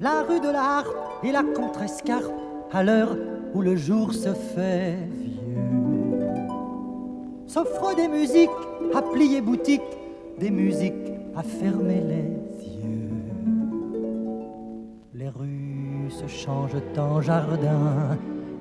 La 0.00 0.22
rue 0.22 0.40
de 0.40 0.52
la 0.52 0.78
Harpe 0.78 1.32
la 1.32 1.42
contrescarpe 1.42 2.32
à 2.72 2.84
l'heure 2.84 3.16
où 3.54 3.62
le 3.62 3.76
jour 3.76 4.12
se 4.12 4.32
fait 4.54 4.96
vieux. 5.10 5.38
S'offrent 7.48 7.96
des 7.96 8.08
musiques 8.08 8.50
à 8.94 9.02
plier 9.02 9.40
boutique, 9.40 9.82
des 10.38 10.50
musiques 10.50 10.94
à 11.36 11.42
fermer 11.42 12.00
les 12.00 12.76
yeux. 12.76 13.10
Les 15.14 15.28
rues 15.28 16.10
se 16.10 16.26
changent 16.26 16.82
en 16.96 17.20
jardin, 17.20 18.16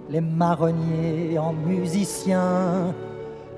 les 0.09 0.21
marronniers 0.21 1.37
en 1.37 1.53
musiciens. 1.53 2.93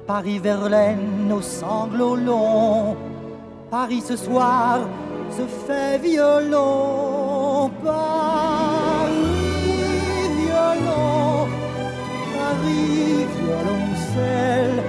Paris-Verlaine 0.07 1.31
aux 1.31 1.41
sanglots 1.41 2.15
longs. 2.15 2.95
Paris 3.69 4.01
ce 4.01 4.15
soir 4.15 4.79
se 5.29 5.43
fait 5.43 5.99
violon. 5.99 7.69
Paris 7.83 9.19
violon. 10.39 11.47
Paris 12.33 13.27
violoncelle. 13.37 14.83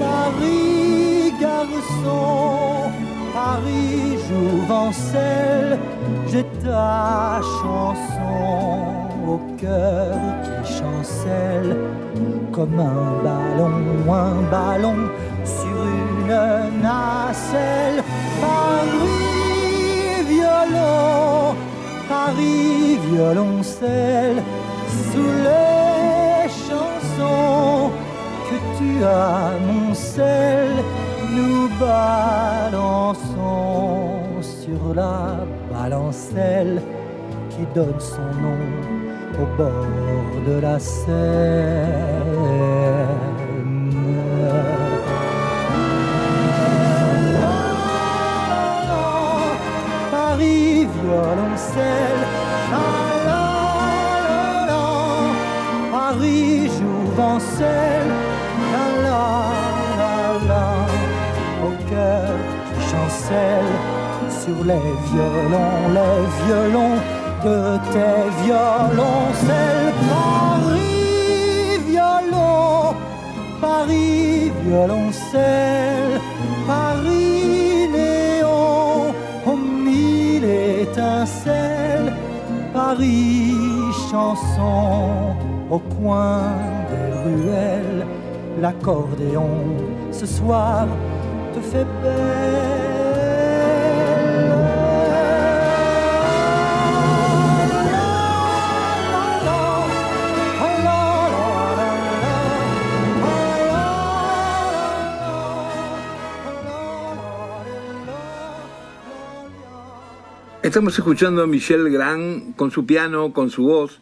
Paris 0.00 0.83
garçon. 1.44 2.90
Paris 3.34 4.18
jouvencelle. 4.28 5.78
J'ai 6.30 6.44
ta 6.64 7.40
chanson 7.58 8.68
au 9.32 9.38
cœur 9.60 10.14
qui 10.44 10.72
chancelle 10.78 11.76
comme 12.52 12.78
un 12.78 13.06
ballon, 13.26 13.76
un 14.26 14.42
ballon 14.54 15.00
sur 15.44 15.78
une 16.00 16.36
nacelle. 16.86 18.00
Paris 18.40 19.04
violon, 20.32 21.54
Paris 22.08 22.98
violoncelle, 23.08 24.40
sous 25.08 25.32
les 25.48 26.48
chansons 26.66 27.90
que 28.48 28.56
tu 28.78 29.04
as 29.04 29.52
mon 29.66 29.94
nous 31.34 31.68
balançons 31.80 33.22
sur 34.42 34.94
la 34.94 35.44
balancelle 35.72 36.80
qui 37.50 37.66
donne 37.74 37.98
son 37.98 38.30
nom 38.42 38.60
au 39.42 39.46
bord 39.56 40.42
de 40.46 40.60
la 40.60 40.78
Seine. 40.78 41.14
Paris 50.10 50.86
violoncelle, 51.02 52.22
Paris 55.92 56.68
la 57.16 58.33
sur 64.44 64.64
les 64.64 64.90
violons, 65.10 65.82
les 65.98 66.18
violons 66.44 66.96
de 67.44 67.58
tes 67.92 68.24
violoncelles. 68.42 69.94
Paris, 70.10 71.78
violon, 71.88 72.94
Paris, 73.60 74.52
violoncelle, 74.64 76.20
Paris, 76.66 77.88
néon, 77.92 79.14
aux 79.46 79.56
mille 79.56 80.44
étincelles, 80.44 82.12
Paris, 82.72 83.54
chanson, 84.10 85.36
au 85.70 85.78
coin 85.78 86.42
des 86.90 87.08
ruelles, 87.24 88.06
l'accordéon, 88.60 89.50
ce 90.10 90.26
soir, 90.26 90.86
te 91.54 91.60
fait 91.60 91.86
belle. 92.02 92.43
Estamos 110.64 110.98
escuchando 110.98 111.42
a 111.42 111.46
Michel 111.46 111.90
Grand 111.90 112.56
con 112.56 112.70
su 112.70 112.86
piano, 112.86 113.34
con 113.34 113.50
su 113.50 113.64
voz, 113.64 114.00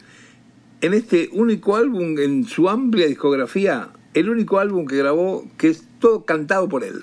en 0.80 0.94
este 0.94 1.28
único 1.32 1.74
álbum 1.74 2.16
en 2.20 2.44
su 2.44 2.68
amplia 2.68 3.08
discografía, 3.08 3.88
el 4.14 4.30
único 4.30 4.60
álbum 4.60 4.86
que 4.86 4.96
grabó 4.96 5.44
que 5.58 5.70
es 5.70 5.82
todo 5.98 6.24
cantado 6.24 6.68
por 6.68 6.84
él. 6.84 7.02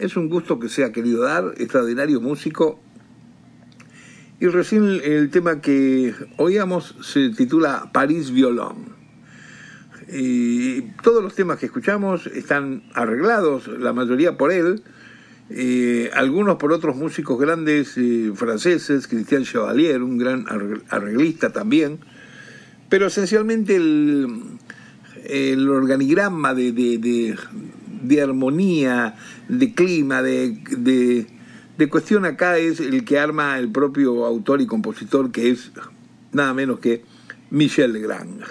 Es 0.00 0.16
un 0.16 0.28
gusto 0.28 0.58
que 0.58 0.68
se 0.68 0.82
ha 0.82 0.90
querido 0.90 1.22
dar, 1.22 1.54
extraordinario 1.58 2.20
músico. 2.20 2.80
Y 4.40 4.48
recién 4.48 5.00
el 5.04 5.30
tema 5.30 5.60
que 5.60 6.12
oíamos 6.36 6.96
se 7.02 7.30
titula 7.30 7.90
París 7.92 8.32
Violón. 8.32 8.96
Y 10.08 10.82
todos 11.04 11.22
los 11.22 11.36
temas 11.36 11.60
que 11.60 11.66
escuchamos 11.66 12.26
están 12.26 12.82
arreglados, 12.94 13.68
la 13.68 13.92
mayoría 13.92 14.36
por 14.36 14.50
él, 14.50 14.82
eh, 15.48 16.10
algunos 16.14 16.56
por 16.56 16.72
otros 16.72 16.96
músicos 16.96 17.38
grandes 17.38 17.96
eh, 17.96 18.32
franceses, 18.34 19.06
Christian 19.06 19.44
Chevalier, 19.44 20.02
un 20.02 20.18
gran 20.18 20.44
arreglista 20.90 21.52
también, 21.52 22.00
pero 22.88 23.06
esencialmente 23.06 23.76
el, 23.76 24.26
el 25.24 25.68
organigrama 25.68 26.52
de, 26.54 26.72
de, 26.72 28.22
armonía, 28.22 29.14
de 29.48 29.74
clima, 29.74 30.22
de, 30.22 31.26
de, 31.76 31.88
cuestión 31.88 32.24
acá 32.24 32.58
es 32.58 32.80
el 32.80 33.04
que 33.04 33.18
arma 33.18 33.58
el 33.58 33.70
propio 33.70 34.24
autor 34.26 34.60
y 34.60 34.66
compositor, 34.66 35.30
que 35.30 35.50
es 35.50 35.70
nada 36.32 36.54
menos 36.54 36.80
que 36.80 37.04
Michel 37.50 37.92
Legrand. 37.92 38.42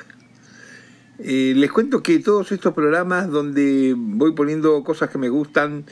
Eh, 1.17 1.53
les 1.55 1.71
cuento 1.71 2.03
que 2.03 2.19
todos 2.19 2.51
estos 2.51 2.73
programas 2.73 3.29
donde 3.29 3.95
voy 3.97 4.33
poniendo 4.33 4.83
cosas 4.83 5.09
que 5.09 5.17
me 5.17 5.29
gustan, 5.29 5.85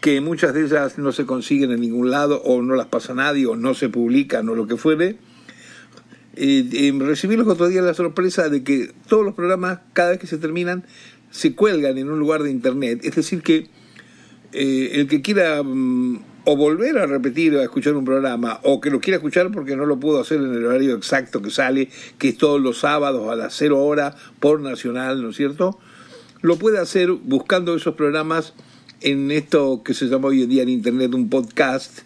que 0.00 0.20
muchas 0.20 0.54
de 0.54 0.64
ellas 0.64 0.98
no 0.98 1.12
se 1.12 1.26
consiguen 1.26 1.70
en 1.72 1.80
ningún 1.80 2.10
lado 2.10 2.42
o 2.42 2.62
no 2.62 2.74
las 2.74 2.86
pasa 2.86 3.14
nadie 3.14 3.46
o 3.46 3.56
no 3.56 3.74
se 3.74 3.88
publican 3.88 4.48
o 4.48 4.54
lo 4.54 4.66
que 4.66 4.76
fuere. 4.76 5.16
Eh, 6.34 6.92
recibí 6.98 7.36
los 7.36 7.48
otros 7.48 7.70
días 7.70 7.84
la 7.84 7.94
sorpresa 7.94 8.48
de 8.48 8.62
que 8.62 8.92
todos 9.08 9.24
los 9.24 9.34
programas, 9.34 9.80
cada 9.92 10.10
vez 10.10 10.18
que 10.18 10.26
se 10.26 10.38
terminan, 10.38 10.84
se 11.30 11.54
cuelgan 11.54 11.98
en 11.98 12.10
un 12.10 12.18
lugar 12.18 12.42
de 12.42 12.50
internet. 12.50 13.00
Es 13.02 13.16
decir, 13.16 13.42
que 13.42 13.68
eh, 14.52 14.90
el 14.94 15.08
que 15.08 15.22
quiera 15.22 15.62
mm, 15.62 16.22
o 16.44 16.56
volver 16.56 16.98
a 16.98 17.06
repetir 17.06 17.54
o 17.56 17.60
a 17.60 17.64
escuchar 17.64 17.94
un 17.94 18.04
programa, 18.04 18.60
o 18.62 18.80
que 18.80 18.90
lo 18.90 19.00
quiera 19.00 19.16
escuchar 19.16 19.50
porque 19.50 19.76
no 19.76 19.84
lo 19.84 19.98
pudo 19.98 20.20
hacer 20.20 20.38
en 20.38 20.54
el 20.54 20.64
horario 20.64 20.94
exacto 20.94 21.42
que 21.42 21.50
sale, 21.50 21.88
que 22.18 22.28
es 22.28 22.38
todos 22.38 22.60
los 22.60 22.78
sábados 22.78 23.28
a 23.30 23.36
las 23.36 23.54
0 23.56 23.82
horas 23.82 24.14
por 24.38 24.60
Nacional, 24.60 25.22
¿no 25.22 25.30
es 25.30 25.36
cierto? 25.36 25.78
Lo 26.42 26.56
puede 26.56 26.78
hacer 26.78 27.10
buscando 27.10 27.74
esos 27.74 27.94
programas 27.94 28.54
en 29.00 29.30
esto 29.30 29.82
que 29.84 29.94
se 29.94 30.06
llama 30.06 30.28
hoy 30.28 30.42
en 30.42 30.48
día 30.48 30.62
en 30.62 30.68
Internet 30.68 31.14
un 31.14 31.28
podcast 31.28 32.00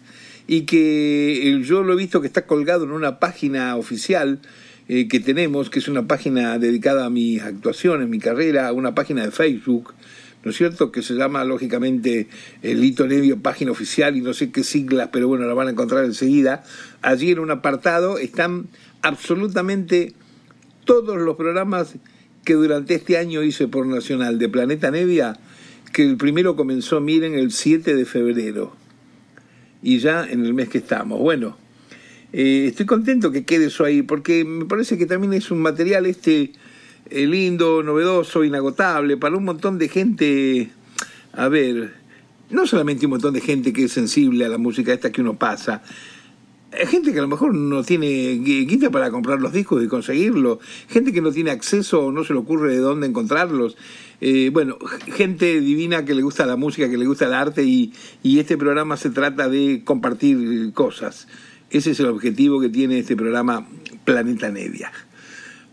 y 0.47 0.61
que 0.61 1.49
eh, 1.49 1.61
yo 1.63 1.83
lo 1.83 1.93
he 1.93 1.95
visto 1.95 2.21
que 2.21 2.27
está 2.27 2.45
colgado 2.45 2.83
en 2.83 2.91
una 2.91 3.19
página 3.19 3.75
oficial 3.77 4.39
eh, 4.87 5.07
que 5.07 5.19
tenemos, 5.19 5.69
que 5.69 5.79
es 5.79 5.87
una 5.87 6.07
página 6.07 6.59
dedicada 6.59 7.05
a 7.05 7.09
mis 7.09 7.41
actuaciones, 7.41 8.09
mi 8.09 8.19
carrera, 8.19 8.73
una 8.73 8.93
página 8.93 9.23
de 9.23 9.31
Facebook, 9.31 9.93
¿no 10.43 10.51
es 10.51 10.57
cierto? 10.57 10.91
Que 10.91 11.01
se 11.01 11.13
llama 11.13 11.45
lógicamente 11.45 12.27
el 12.61 12.81
Lito 12.81 13.07
Nevio, 13.07 13.41
página 13.41 13.71
oficial 13.71 14.17
y 14.17 14.21
no 14.21 14.33
sé 14.33 14.51
qué 14.51 14.63
siglas, 14.63 15.09
pero 15.13 15.27
bueno, 15.27 15.45
la 15.45 15.53
van 15.53 15.67
a 15.69 15.71
encontrar 15.71 16.03
enseguida. 16.03 16.63
Allí 17.01 17.31
en 17.31 17.39
un 17.39 17.51
apartado 17.51 18.17
están 18.17 18.67
absolutamente 19.01 20.13
todos 20.83 21.17
los 21.17 21.37
programas 21.37 21.95
que 22.43 22.53
durante 22.55 22.95
este 22.95 23.17
año 23.17 23.43
hice 23.43 23.67
por 23.67 23.85
Nacional 23.85 24.39
de 24.39 24.49
Planeta 24.49 24.91
Nevia, 24.91 25.39
que 25.91 26.03
el 26.03 26.17
primero 26.17 26.55
comenzó, 26.55 26.99
miren, 27.01 27.33
el 27.35 27.51
7 27.51 27.95
de 27.95 28.05
febrero. 28.05 28.75
Y 29.83 29.99
ya 29.99 30.25
en 30.25 30.45
el 30.45 30.53
mes 30.53 30.69
que 30.69 30.77
estamos. 30.77 31.19
Bueno, 31.19 31.57
eh, 32.33 32.65
estoy 32.67 32.85
contento 32.85 33.31
que 33.31 33.43
quede 33.43 33.65
eso 33.65 33.83
ahí, 33.83 34.01
porque 34.01 34.45
me 34.45 34.65
parece 34.65 34.97
que 34.97 35.05
también 35.05 35.33
es 35.33 35.51
un 35.51 35.59
material 35.61 36.05
este 36.05 36.53
eh, 37.09 37.25
lindo, 37.25 37.83
novedoso, 37.83 38.43
inagotable, 38.43 39.17
para 39.17 39.35
un 39.35 39.43
montón 39.43 39.77
de 39.77 39.89
gente, 39.89 40.69
a 41.33 41.49
ver, 41.49 41.93
no 42.49 42.67
solamente 42.67 43.05
un 43.05 43.11
montón 43.11 43.33
de 43.33 43.41
gente 43.41 43.73
que 43.73 43.85
es 43.85 43.91
sensible 43.91 44.45
a 44.45 44.49
la 44.49 44.57
música 44.57 44.93
esta 44.93 45.11
que 45.11 45.21
uno 45.21 45.37
pasa, 45.37 45.83
gente 46.87 47.11
que 47.11 47.19
a 47.19 47.21
lo 47.21 47.27
mejor 47.27 47.53
no 47.53 47.83
tiene 47.83 48.33
guita 48.35 48.89
para 48.89 49.11
comprar 49.11 49.41
los 49.41 49.53
discos 49.53 49.83
y 49.83 49.87
conseguirlo, 49.87 50.59
gente 50.87 51.11
que 51.11 51.21
no 51.21 51.31
tiene 51.31 51.51
acceso 51.51 52.05
o 52.05 52.11
no 52.11 52.23
se 52.23 52.33
le 52.33 52.39
ocurre 52.39 52.71
de 52.71 52.79
dónde 52.79 53.07
encontrarlos. 53.07 53.77
Eh, 54.21 54.49
bueno, 54.53 54.77
gente 55.13 55.59
divina 55.61 56.05
que 56.05 56.13
le 56.13 56.21
gusta 56.21 56.45
la 56.45 56.55
música, 56.55 56.89
que 56.89 56.97
le 56.97 57.05
gusta 57.05 57.25
el 57.25 57.33
arte 57.33 57.63
y, 57.63 57.93
y 58.23 58.39
este 58.39 58.57
programa 58.57 58.97
se 58.97 59.09
trata 59.09 59.49
de 59.49 59.81
compartir 59.83 60.71
cosas. 60.73 61.27
Ese 61.71 61.91
es 61.91 61.99
el 61.99 62.07
objetivo 62.07 62.59
que 62.59 62.69
tiene 62.69 62.99
este 62.99 63.15
programa 63.15 63.67
Planeta 64.05 64.51
Media. 64.51 64.91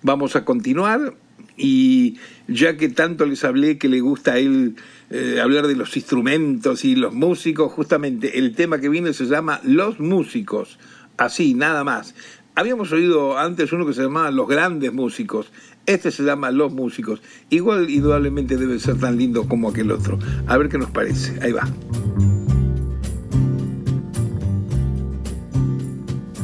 Vamos 0.02 0.36
a 0.36 0.44
continuar 0.44 1.14
y 1.56 2.16
ya 2.46 2.76
que 2.76 2.88
tanto 2.88 3.26
les 3.26 3.44
hablé 3.44 3.78
que 3.78 3.88
le 3.88 4.00
gusta 4.00 4.34
a 4.34 4.38
él 4.38 4.76
eh, 5.10 5.40
hablar 5.40 5.66
de 5.66 5.76
los 5.76 5.96
instrumentos 5.96 6.84
y 6.84 6.94
los 6.94 7.14
músicos, 7.14 7.72
justamente 7.72 8.38
el 8.38 8.54
tema 8.54 8.78
que 8.78 8.88
viene 8.88 9.12
se 9.12 9.26
llama 9.26 9.60
Los 9.64 10.00
Músicos, 10.00 10.78
así, 11.16 11.54
nada 11.54 11.84
más. 11.84 12.14
Habíamos 12.54 12.92
oído 12.92 13.38
antes 13.38 13.72
uno 13.72 13.86
que 13.86 13.94
se 13.94 14.02
llamaba 14.02 14.30
Los 14.30 14.48
Grandes 14.48 14.92
Músicos, 14.92 15.50
este 15.86 16.10
se 16.10 16.24
llama 16.24 16.50
Los 16.50 16.72
Músicos. 16.72 17.22
Igual, 17.48 17.88
indudablemente, 17.88 18.56
debe 18.56 18.78
ser 18.78 18.98
tan 18.98 19.16
lindo 19.16 19.48
como 19.48 19.70
aquel 19.70 19.90
otro. 19.90 20.18
A 20.46 20.58
ver 20.58 20.68
qué 20.68 20.76
nos 20.76 20.90
parece. 20.90 21.38
Ahí 21.40 21.52
va. 21.52 21.66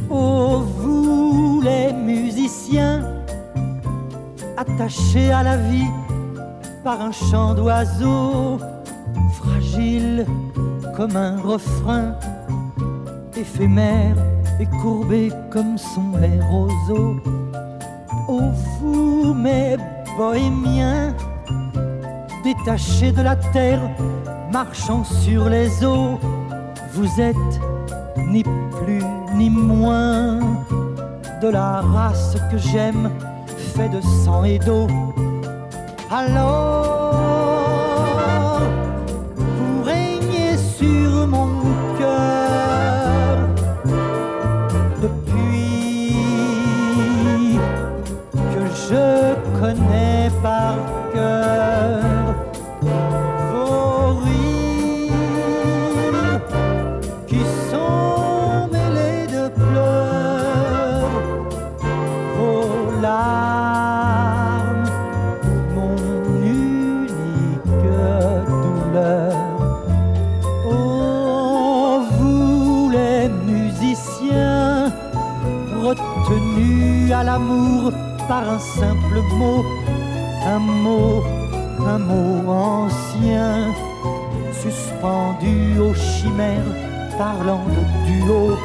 Oh, 0.09 0.61
vous 0.61 1.61
les 1.63 1.93
musiciens 1.93 3.05
attachés 4.57 5.31
à 5.31 5.43
la 5.43 5.57
vie 5.57 5.91
par 6.85 7.01
un 7.01 7.13
chant 7.13 7.55
d'oiseau, 7.55 8.59
fragile 9.33 10.27
comme 10.95 11.17
un 11.17 11.41
refrain, 11.41 12.15
éphémère 13.35 14.17
et 14.61 14.67
courbé 14.83 15.33
comme 15.51 15.79
sont 15.79 16.13
les 16.21 16.39
roseaux. 16.43 17.17
Oh 18.29 18.51
vous 18.79 19.33
mes 19.33 19.77
bohémiens, 20.19 21.15
détachés 22.45 23.13
de 23.13 23.23
la 23.23 23.37
terre, 23.37 23.81
marchant 24.53 25.05
sur 25.05 25.49
les 25.49 25.83
eaux, 25.85 26.21
vous 26.93 27.19
êtes 27.19 27.61
ni 28.29 28.43
plus 28.43 29.03
ni 29.35 29.49
moins 29.49 30.39
de 31.41 31.49
la 31.49 31.81
race 31.81 32.37
que 32.51 32.59
j'aime 32.59 33.11
fait 33.75 33.89
de 33.89 34.03
sang 34.03 34.45
et 34.45 34.59
d'eau. 34.59 34.87
Hello. 36.11 36.94
Par 78.29 78.49
un 78.49 78.59
simple 78.59 79.21
mot, 79.33 79.65
un 80.47 80.61
mot, 80.61 81.25
un 81.85 81.99
mot 81.99 82.49
ancien, 82.49 83.75
suspendu 84.53 85.81
aux 85.81 85.95
chimères, 85.95 86.73
parlant 87.19 87.65
de 87.77 87.83
duo. 88.07 88.57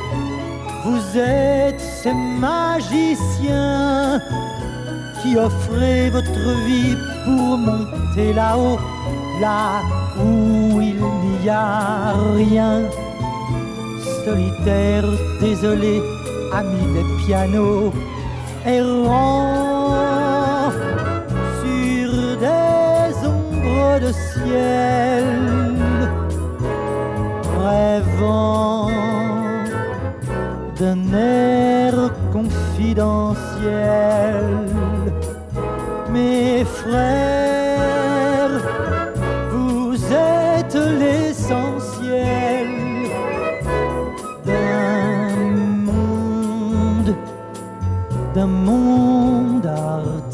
Vous 0.86 1.18
êtes 1.18 1.80
ces 1.80 2.14
magiciens 2.14 4.22
qui 5.22 5.36
offrez 5.36 6.12
votre 6.12 6.50
vie 6.68 6.96
pour 7.26 7.58
monter 7.58 8.34
là-haut, 8.34 8.78
là 9.42 9.82
où 10.24 10.80
il 10.80 11.02
n'y 11.42 11.50
a 11.50 12.14
rien. 12.36 12.84
Solitaire, 14.26 15.06
désolé, 15.42 16.04
ami 16.54 16.82
des 16.94 17.26
pianos, 17.26 17.92
errant 18.66 20.00
sur 21.62 22.12
des 22.46 23.28
ombres 23.28 24.00
de 24.06 24.12
ciel, 24.12 25.26
rêvant 27.64 28.90
d'un 30.80 31.02
air 31.14 31.94
confidentiel. 32.32 33.36
Mes 36.12 36.64
frères, 36.66 37.59
d'un 48.40 48.48
monde 48.48 49.66
artificiel. 49.66 50.34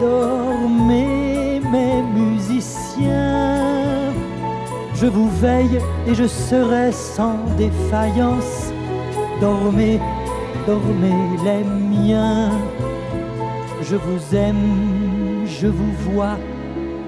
Dormez 0.00 1.60
mes 1.72 2.02
musiciens, 2.20 4.12
je 4.94 5.06
vous 5.06 5.28
veille 5.44 5.80
et 6.06 6.14
je 6.14 6.28
serai 6.28 6.92
sans 6.92 7.38
défaillance. 7.56 8.72
Dormez, 9.40 9.98
dormez 10.68 11.20
les 11.44 11.64
miens. 11.96 12.52
Je 13.82 13.96
vous 13.96 14.22
aime, 14.36 15.46
je 15.46 15.66
vous 15.66 15.92
vois 16.10 16.38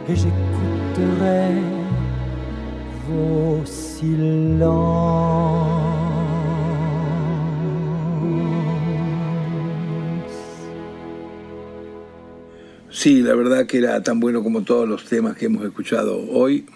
et 0.08 0.16
j'écouterai 0.16 1.46
vos 3.06 3.60
silences. 3.64 4.60
Sí, 13.00 13.22
la 13.22 13.34
verdad 13.34 13.66
que 13.66 13.78
era 13.78 14.02
tan 14.02 14.20
bueno 14.20 14.42
como 14.42 14.62
todos 14.62 14.86
los 14.86 15.06
temas 15.06 15.34
que 15.34 15.46
hemos 15.46 15.64
escuchado 15.64 16.18
hoy. 16.18 16.66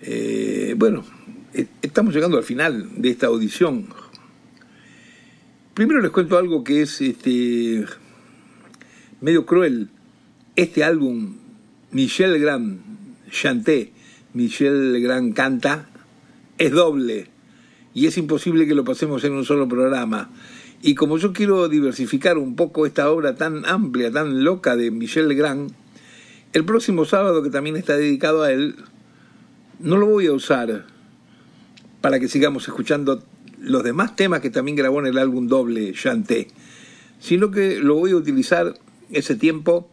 Eh, 0.00 0.74
bueno, 0.78 1.04
e- 1.52 1.66
estamos 1.82 2.14
llegando 2.14 2.38
al 2.38 2.42
final 2.42 2.88
de 2.96 3.10
esta 3.10 3.26
audición. 3.26 3.88
Primero 5.74 6.00
les 6.00 6.10
cuento 6.10 6.38
algo 6.38 6.64
que 6.64 6.80
es 6.80 7.02
este 7.02 7.84
medio 9.20 9.44
cruel. 9.44 9.90
Este 10.56 10.82
álbum, 10.84 11.36
Michel 11.90 12.32
Legrand 12.32 12.80
chanté, 13.30 13.92
Michel 14.32 14.94
Legrand 14.94 15.34
canta, 15.34 15.90
es 16.56 16.72
doble. 16.72 17.26
Y 17.92 18.06
es 18.06 18.16
imposible 18.16 18.66
que 18.66 18.74
lo 18.74 18.84
pasemos 18.84 19.22
en 19.24 19.34
un 19.34 19.44
solo 19.44 19.68
programa. 19.68 20.30
Y 20.80 20.94
como 20.94 21.18
yo 21.18 21.32
quiero 21.32 21.68
diversificar 21.68 22.38
un 22.38 22.54
poco 22.54 22.86
esta 22.86 23.10
obra 23.10 23.34
tan 23.34 23.66
amplia, 23.66 24.12
tan 24.12 24.44
loca 24.44 24.76
de 24.76 24.90
Michel 24.90 25.28
Legrand, 25.28 25.72
el 26.52 26.64
próximo 26.64 27.04
sábado, 27.04 27.42
que 27.42 27.50
también 27.50 27.76
está 27.76 27.96
dedicado 27.96 28.42
a 28.42 28.52
él, 28.52 28.76
no 29.80 29.96
lo 29.96 30.06
voy 30.06 30.26
a 30.26 30.32
usar 30.32 30.86
para 32.00 32.20
que 32.20 32.28
sigamos 32.28 32.68
escuchando 32.68 33.22
los 33.60 33.82
demás 33.82 34.14
temas 34.14 34.40
que 34.40 34.50
también 34.50 34.76
grabó 34.76 35.00
en 35.00 35.06
el 35.06 35.18
álbum 35.18 35.48
doble 35.48 35.92
Chanté, 35.92 36.48
sino 37.18 37.50
que 37.50 37.80
lo 37.80 37.96
voy 37.96 38.12
a 38.12 38.16
utilizar 38.16 38.74
ese 39.10 39.34
tiempo 39.34 39.90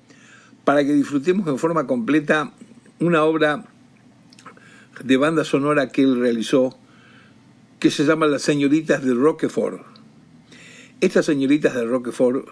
para 0.63 0.83
que 0.85 0.93
disfrutemos 0.93 1.47
en 1.47 1.57
forma 1.57 1.87
completa 1.87 2.51
una 2.99 3.23
obra 3.23 3.65
de 5.03 5.17
banda 5.17 5.43
sonora 5.43 5.89
que 5.89 6.03
él 6.03 6.19
realizó 6.19 6.77
que 7.79 7.91
se 7.91 8.05
llama 8.05 8.27
Las 8.27 8.43
señoritas 8.43 9.03
de 9.03 9.13
Roquefort. 9.13 9.95
Estas 11.05 11.27
señoritas 11.27 11.75
de 11.75 11.85
Roquefort, 11.85 12.47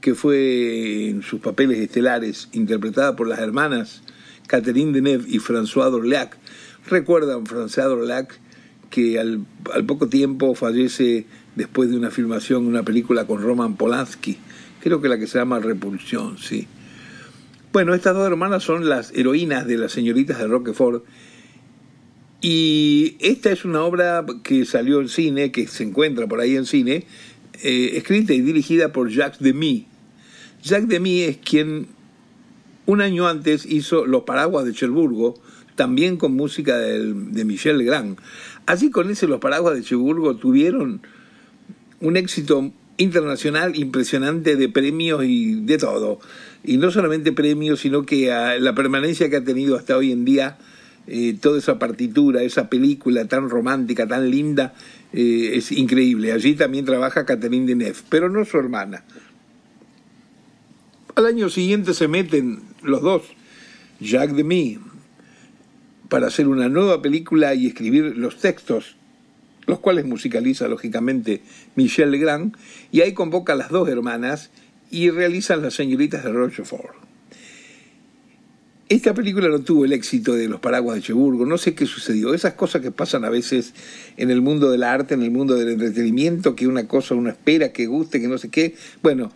que 0.00 0.14
fue 0.14 1.10
en 1.10 1.20
sus 1.20 1.38
papeles 1.38 1.78
estelares 1.78 2.48
interpretada 2.52 3.14
por 3.14 3.28
las 3.28 3.40
hermanas 3.40 4.00
Catherine 4.46 4.92
Deneuve 4.92 5.28
y 5.28 5.38
François 5.38 5.90
Dorleac, 5.90 6.38
recuerdan 6.88 7.44
François 7.44 7.84
Dorleac 7.88 8.40
que 8.88 9.20
al, 9.20 9.44
poco 9.86 10.08
tiempo 10.08 10.54
fallece 10.54 11.26
después 11.56 11.90
de 11.90 11.98
una 11.98 12.10
filmación, 12.10 12.66
una 12.66 12.84
película 12.84 13.26
con 13.26 13.42
Roman 13.42 13.76
Polanski, 13.76 14.38
creo 14.80 15.02
que 15.02 15.10
la 15.10 15.18
que 15.18 15.26
se 15.26 15.38
llama 15.38 15.58
Repulsión, 15.58 16.38
sí. 16.38 16.66
Bueno, 17.70 17.92
estas 17.92 18.14
dos 18.14 18.26
hermanas 18.26 18.62
son 18.62 18.88
las 18.88 19.12
heroínas 19.12 19.66
de 19.66 19.76
las 19.76 19.92
señoritas 19.92 20.38
de 20.38 20.46
Roquefort 20.46 21.04
y 22.40 23.16
esta 23.18 23.50
es 23.50 23.64
una 23.64 23.82
obra 23.82 24.24
que 24.44 24.64
salió 24.64 25.00
en 25.00 25.08
cine, 25.08 25.50
que 25.50 25.66
se 25.66 25.82
encuentra 25.82 26.28
por 26.28 26.40
ahí 26.40 26.54
en 26.54 26.66
cine, 26.66 27.04
eh, 27.62 27.92
escrita 27.94 28.32
y 28.34 28.40
dirigida 28.40 28.92
por 28.92 29.10
Jacques 29.10 29.40
Demy. 29.40 29.86
Jacques 30.62 30.88
Demy 30.88 31.22
es 31.22 31.36
quien 31.38 31.88
un 32.86 33.00
año 33.00 33.28
antes 33.28 33.66
hizo 33.66 34.06
Los 34.06 34.22
Paraguas 34.22 34.64
de 34.64 34.72
Cherburgo, 34.72 35.34
también 35.76 36.16
con 36.16 36.34
música 36.34 36.76
de 36.78 37.44
Michel 37.44 37.78
Legrand. 37.78 38.18
Así 38.66 38.90
con 38.90 39.10
ese 39.10 39.26
Los 39.26 39.40
Paraguas 39.40 39.74
de 39.76 39.82
Cherburgo 39.82 40.36
tuvieron 40.36 41.00
un 42.00 42.16
éxito 42.16 42.72
internacional 42.98 43.76
impresionante 43.76 44.56
de 44.56 44.68
premios 44.68 45.24
y 45.24 45.60
de 45.64 45.78
todo. 45.78 46.20
Y 46.64 46.76
no 46.76 46.90
solamente 46.90 47.32
premios, 47.32 47.80
sino 47.80 48.04
que 48.04 48.28
la 48.60 48.74
permanencia 48.74 49.30
que 49.30 49.36
ha 49.36 49.44
tenido 49.44 49.76
hasta 49.76 49.96
hoy 49.96 50.12
en 50.12 50.24
día 50.24 50.58
eh, 51.06 51.36
toda 51.40 51.58
esa 51.58 51.78
partitura, 51.78 52.42
esa 52.42 52.68
película 52.68 53.24
tan 53.26 53.48
romántica, 53.48 54.06
tan 54.06 54.30
linda, 54.30 54.74
eh, 55.12 55.52
es 55.54 55.72
increíble. 55.72 56.32
Allí 56.32 56.54
también 56.54 56.84
trabaja 56.84 57.24
Catherine 57.24 57.66
Deneuve, 57.66 57.98
pero 58.08 58.28
no 58.28 58.44
su 58.44 58.58
hermana. 58.58 59.04
Al 61.14 61.26
año 61.26 61.48
siguiente 61.48 61.94
se 61.94 62.06
meten 62.06 62.62
los 62.82 63.02
dos, 63.02 63.22
Jacques 64.00 64.36
Demy, 64.36 64.78
para 66.08 66.28
hacer 66.28 66.46
una 66.46 66.68
nueva 66.68 67.02
película 67.02 67.54
y 67.54 67.66
escribir 67.66 68.16
los 68.16 68.38
textos, 68.38 68.96
los 69.66 69.80
cuales 69.80 70.06
musicaliza 70.06 70.68
lógicamente 70.68 71.42
Michel 71.74 72.12
Legrand, 72.12 72.56
y 72.92 73.00
ahí 73.00 73.14
convoca 73.14 73.54
a 73.54 73.56
las 73.56 73.70
dos 73.70 73.88
hermanas 73.88 74.50
y 74.90 75.10
realizan 75.10 75.60
Las 75.60 75.74
señoritas 75.74 76.22
de 76.24 76.32
Rochefort. 76.32 77.07
Esta 78.90 79.12
película 79.12 79.48
no 79.48 79.60
tuvo 79.60 79.84
el 79.84 79.92
éxito 79.92 80.32
de 80.32 80.48
Los 80.48 80.60
Paraguas 80.60 80.96
de 80.96 81.02
Cheburgo, 81.02 81.44
no 81.44 81.58
sé 81.58 81.74
qué 81.74 81.84
sucedió. 81.84 82.32
Esas 82.32 82.54
cosas 82.54 82.80
que 82.80 82.90
pasan 82.90 83.22
a 83.26 83.28
veces 83.28 83.74
en 84.16 84.30
el 84.30 84.40
mundo 84.40 84.70
del 84.70 84.82
arte, 84.82 85.12
en 85.12 85.22
el 85.22 85.30
mundo 85.30 85.56
del 85.56 85.68
entretenimiento, 85.68 86.56
que 86.56 86.66
una 86.66 86.88
cosa 86.88 87.14
uno 87.14 87.28
espera, 87.28 87.70
que 87.70 87.84
guste, 87.84 88.18
que 88.18 88.28
no 88.28 88.38
sé 88.38 88.48
qué. 88.48 88.76
Bueno, 89.02 89.30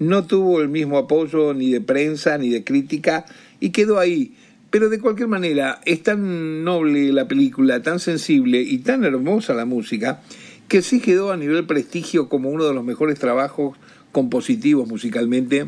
no 0.00 0.26
tuvo 0.26 0.60
el 0.60 0.68
mismo 0.68 0.98
apoyo 0.98 1.54
ni 1.54 1.70
de 1.70 1.80
prensa 1.80 2.36
ni 2.36 2.50
de 2.50 2.64
crítica 2.64 3.26
y 3.60 3.70
quedó 3.70 4.00
ahí. 4.00 4.34
Pero 4.70 4.88
de 4.88 4.98
cualquier 4.98 5.28
manera, 5.28 5.80
es 5.84 6.02
tan 6.02 6.64
noble 6.64 7.12
la 7.12 7.28
película, 7.28 7.82
tan 7.82 8.00
sensible 8.00 8.60
y 8.60 8.78
tan 8.78 9.04
hermosa 9.04 9.54
la 9.54 9.66
música, 9.66 10.20
que 10.66 10.82
sí 10.82 10.98
quedó 10.98 11.30
a 11.30 11.36
nivel 11.36 11.64
prestigio 11.64 12.28
como 12.28 12.50
uno 12.50 12.64
de 12.64 12.74
los 12.74 12.84
mejores 12.84 13.20
trabajos 13.20 13.78
compositivos 14.10 14.88
musicalmente 14.88 15.66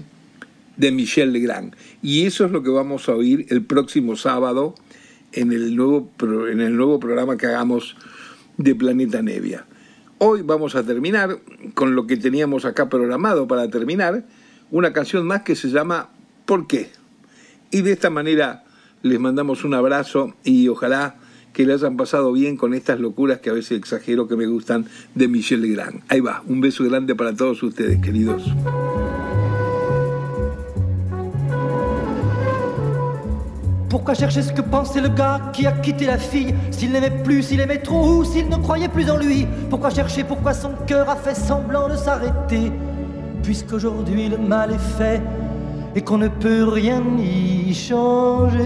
de 0.79 0.91
Michel 0.93 1.33
Legrand. 1.33 1.77
Y 2.03 2.25
eso 2.25 2.47
es 2.47 2.51
lo 2.51 2.63
que 2.63 2.71
vamos 2.71 3.09
a 3.11 3.15
oír 3.15 3.45
el 3.51 3.63
próximo 3.63 4.17
sábado 4.17 4.75
en 5.33 5.53
el 5.53 5.77
nuevo, 5.77 6.11
en 6.51 6.61
el 6.61 6.75
nuevo 6.77 6.99
programa 6.99 7.37
que 7.37 7.47
hagamos 7.47 7.97
de 8.57 8.75
Planeta 8.75 9.21
Nevia. 9.21 9.67
Hoy 10.17 10.43
vamos 10.43 10.75
a 10.75 10.83
terminar 10.83 11.39
con 11.75 11.95
lo 11.95 12.07
que 12.07 12.17
teníamos 12.17 12.65
acá 12.65 12.89
programado 12.89 13.47
para 13.47 13.69
terminar, 13.69 14.25
una 14.71 14.93
canción 14.93 15.27
más 15.27 15.43
que 15.43 15.55
se 15.55 15.69
llama 15.69 16.11
¿Por 16.47 16.67
qué? 16.67 16.91
Y 17.71 17.83
de 17.83 17.93
esta 17.93 18.11
manera 18.11 18.65
les 19.03 19.21
mandamos 19.21 19.65
un 19.65 19.75
abrazo 19.75 20.35
y 20.45 20.69
ojalá 20.69 21.17
que 21.53 21.65
le 21.65 21.73
hayan 21.73 21.97
pasado 21.97 22.33
bien 22.33 22.57
con 22.57 22.75
estas 22.75 23.01
locuras 23.01 23.41
que 23.41 23.51
a 23.51 23.53
veces 23.53 23.79
exagero 23.79 24.29
que 24.29 24.37
me 24.37 24.47
gustan 24.47 24.87
de 25.15 25.29
Michel 25.29 25.63
Legrand. 25.63 26.03
Ahí 26.09 26.21
va, 26.21 26.43
un 26.47 26.61
beso 26.61 26.85
grande 26.85 27.15
para 27.15 27.35
todos 27.35 27.63
ustedes, 27.63 28.01
queridos. 28.01 28.43
Pourquoi 33.89 34.13
chercher 34.13 34.43
ce 34.43 34.53
que 34.53 34.61
pensait 34.61 35.01
le 35.01 35.09
gars 35.09 35.41
qui 35.55 35.67
a 35.67 35.73
quitté 35.73 36.05
la 36.05 36.19
fille 36.19 36.55
S'il 36.71 36.93
n'aimait 36.93 37.11
plus, 37.11 37.43
s'il 37.43 37.61
aimait 37.61 37.79
trop 37.79 38.19
ou 38.19 38.25
s'il 38.25 38.49
ne 38.49 38.57
croyait 38.57 38.89
plus 38.89 39.11
en 39.11 39.17
lui? 39.17 39.47
Pourquoi 39.71 39.89
chercher 39.89 40.25
pourquoi 40.25 40.53
son 40.53 40.73
cœur 40.87 41.09
a 41.09 41.17
fait 41.17 41.35
semblant 41.35 41.89
de 41.89 41.97
s'arrêter? 41.97 42.71
Puisqu'aujourd'hui 43.43 44.29
le 44.29 44.37
mal 44.37 44.73
est 44.73 44.97
fait 44.99 45.23
et 45.95 46.03
qu'on 46.03 46.19
ne 46.19 46.29
peut 46.29 46.65
rien 46.65 47.03
y 47.19 47.73
changer. 47.73 48.59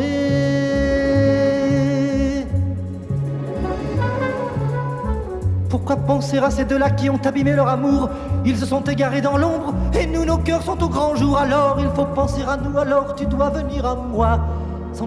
Pourquoi 5.68 5.97
penser 5.97 6.39
à 6.39 6.51
ces 6.51 6.64
deux-là 6.64 6.91
qui 6.91 7.09
ont 7.09 7.20
abîmé 7.25 7.53
leur 7.53 7.68
amour? 7.68 8.11
Ils 8.45 8.57
se 8.57 8.66
sont 8.66 8.83
égarés 8.83 9.20
dans 9.20 9.37
l'ombre 9.37 9.73
et 9.99 10.05
nous 10.07 10.25
nos 10.25 10.39
cœurs 10.39 10.62
sont 10.62 10.83
au 10.83 10.89
grand 10.89 11.14
jour. 11.14 11.39
Alors 11.39 11.77
il 11.79 11.89
faut 11.95 12.07
penser 12.07 12.43
à 12.43 12.57
nous, 12.57 12.77
alors 12.77 13.14
tu 13.14 13.25
dois 13.27 13.51
venir 13.51 13.87
à 13.87 13.95
moi 13.95 14.41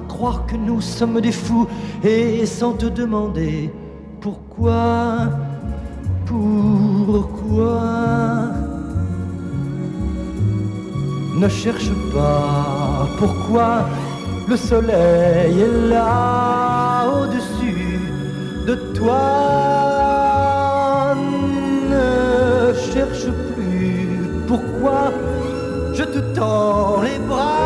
croire 0.01 0.45
que 0.45 0.55
nous 0.55 0.81
sommes 0.81 1.21
des 1.21 1.31
fous 1.31 1.67
et 2.03 2.45
sans 2.45 2.73
te 2.73 2.85
demander 2.85 3.71
pourquoi, 4.21 5.29
pourquoi. 6.25 7.81
Ne 11.37 11.47
cherche 11.49 11.91
pas 12.13 13.07
pourquoi 13.19 13.85
le 14.47 14.55
soleil 14.55 15.59
est 15.59 15.89
là 15.89 17.05
au-dessus 17.07 17.99
de 18.67 18.75
toi. 18.93 19.23
Ne 21.89 22.73
cherche 22.93 23.27
plus 23.55 24.07
pourquoi 24.47 25.11
je 25.93 26.03
te 26.03 26.19
tends 26.35 27.01
les 27.01 27.19
bras 27.27 27.64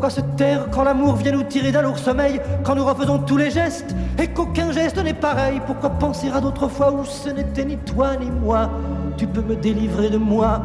Pourquoi 0.00 0.16
se 0.16 0.22
taire 0.38 0.68
quand 0.70 0.82
l'amour 0.82 1.16
vient 1.16 1.32
nous 1.32 1.42
tirer 1.42 1.72
d'un 1.72 1.82
lourd 1.82 1.98
sommeil, 1.98 2.40
quand 2.64 2.74
nous 2.74 2.86
refaisons 2.86 3.18
tous 3.18 3.36
les 3.36 3.50
gestes 3.50 3.94
et 4.18 4.28
qu'aucun 4.28 4.72
geste 4.72 4.96
n'est 4.96 5.12
pareil? 5.12 5.60
Pourquoi 5.66 5.90
penser 5.90 6.30
à 6.34 6.40
d'autres 6.40 6.68
fois 6.68 6.90
où 6.90 7.04
ce 7.04 7.28
n'était 7.28 7.66
ni 7.66 7.76
toi 7.76 8.16
ni 8.16 8.30
moi? 8.30 8.70
Tu 9.18 9.26
peux 9.26 9.42
me 9.42 9.54
délivrer 9.54 10.08
de 10.08 10.16
moi, 10.16 10.62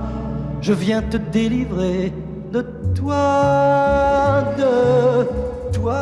je 0.62 0.72
viens 0.72 1.02
te 1.02 1.18
délivrer 1.18 2.14
de 2.54 2.62
toi, 2.96 4.46
de 4.58 5.28
toi. 5.74 6.00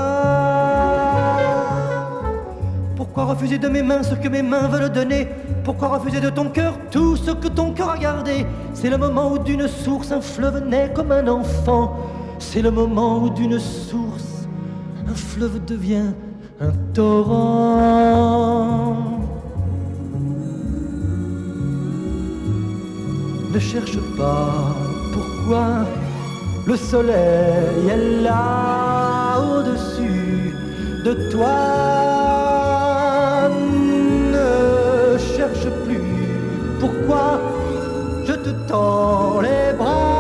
Pourquoi 2.96 3.24
refuser 3.24 3.58
de 3.58 3.68
mes 3.68 3.82
mains 3.82 4.04
ce 4.04 4.14
que 4.14 4.28
mes 4.28 4.44
mains 4.44 4.68
veulent 4.68 4.92
donner? 4.92 5.28
Pourquoi 5.64 5.88
refuser 5.88 6.22
de 6.22 6.30
ton 6.30 6.50
cœur 6.50 6.76
tout 6.92 7.16
ce 7.16 7.32
que 7.32 7.48
ton 7.48 7.72
cœur 7.72 7.90
a 7.90 7.98
gardé? 7.98 8.46
C'est 8.76 8.92
le 8.92 8.98
moment 9.00 9.32
où 9.32 9.40
d'une 9.40 9.68
source 9.68 10.12
un 10.12 10.22
fleuve 10.22 10.68
naît 10.68 10.92
comme 10.94 11.12
un 11.12 11.28
enfant. 11.28 11.98
C'est 12.50 12.62
le 12.62 12.72
moment 12.72 13.24
où 13.24 13.30
d'une 13.30 13.60
source 13.60 14.48
un 15.08 15.16
fleuve 15.16 15.64
devient 15.66 16.12
un 16.62 16.72
torrent. 16.94 18.98
Ne 23.54 23.60
cherche 23.60 23.98
pas 24.18 24.76
pourquoi 25.14 25.86
le 26.68 26.76
soleil 26.76 27.90
est 27.90 28.22
là 28.22 29.40
au-dessus 29.40 30.54
de 31.06 31.14
toi. 31.32 31.94
cherche 35.36 35.68
plus 35.86 36.02
pourquoi 36.80 37.40
je 38.26 38.34
te 38.34 38.50
tends 38.68 39.42
les 39.42 39.74
bras 39.78 40.13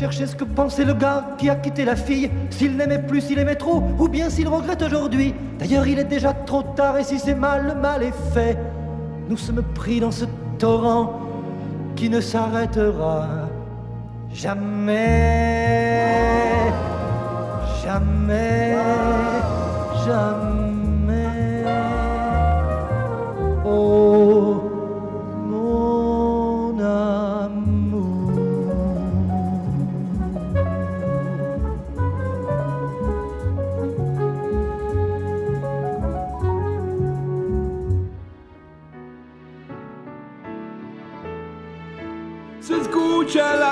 chercher 0.00 0.26
ce 0.26 0.34
que 0.34 0.44
pensait 0.44 0.86
le 0.86 0.94
gars 0.94 1.36
qui 1.36 1.50
a 1.50 1.56
quitté 1.56 1.84
la 1.84 1.94
fille 1.94 2.30
S'il 2.48 2.74
n'aimait 2.74 3.02
plus, 3.02 3.20
s'il 3.20 3.38
aimait 3.38 3.56
trop, 3.56 3.82
ou 3.98 4.08
bien 4.08 4.30
s'il 4.30 4.48
regrette 4.48 4.80
aujourd'hui 4.80 5.34
D'ailleurs, 5.58 5.86
il 5.86 5.98
est 5.98 6.04
déjà 6.04 6.32
trop 6.32 6.62
tard 6.62 6.96
et 6.96 7.04
si 7.04 7.18
c'est 7.18 7.34
mal, 7.34 7.66
le 7.66 7.74
mal 7.74 8.02
est 8.02 8.14
fait. 8.32 8.56
nous 9.28 9.36
sommes 9.36 9.62
pris 9.74 10.00
dans 10.00 10.10
ce 10.10 10.24
torrent 10.58 11.20
qui 11.96 12.08
ne 12.08 12.22
s'arrêtera 12.22 13.26
jamais, 14.32 14.86
jamais, 17.84 18.78
jamais. 20.06 20.49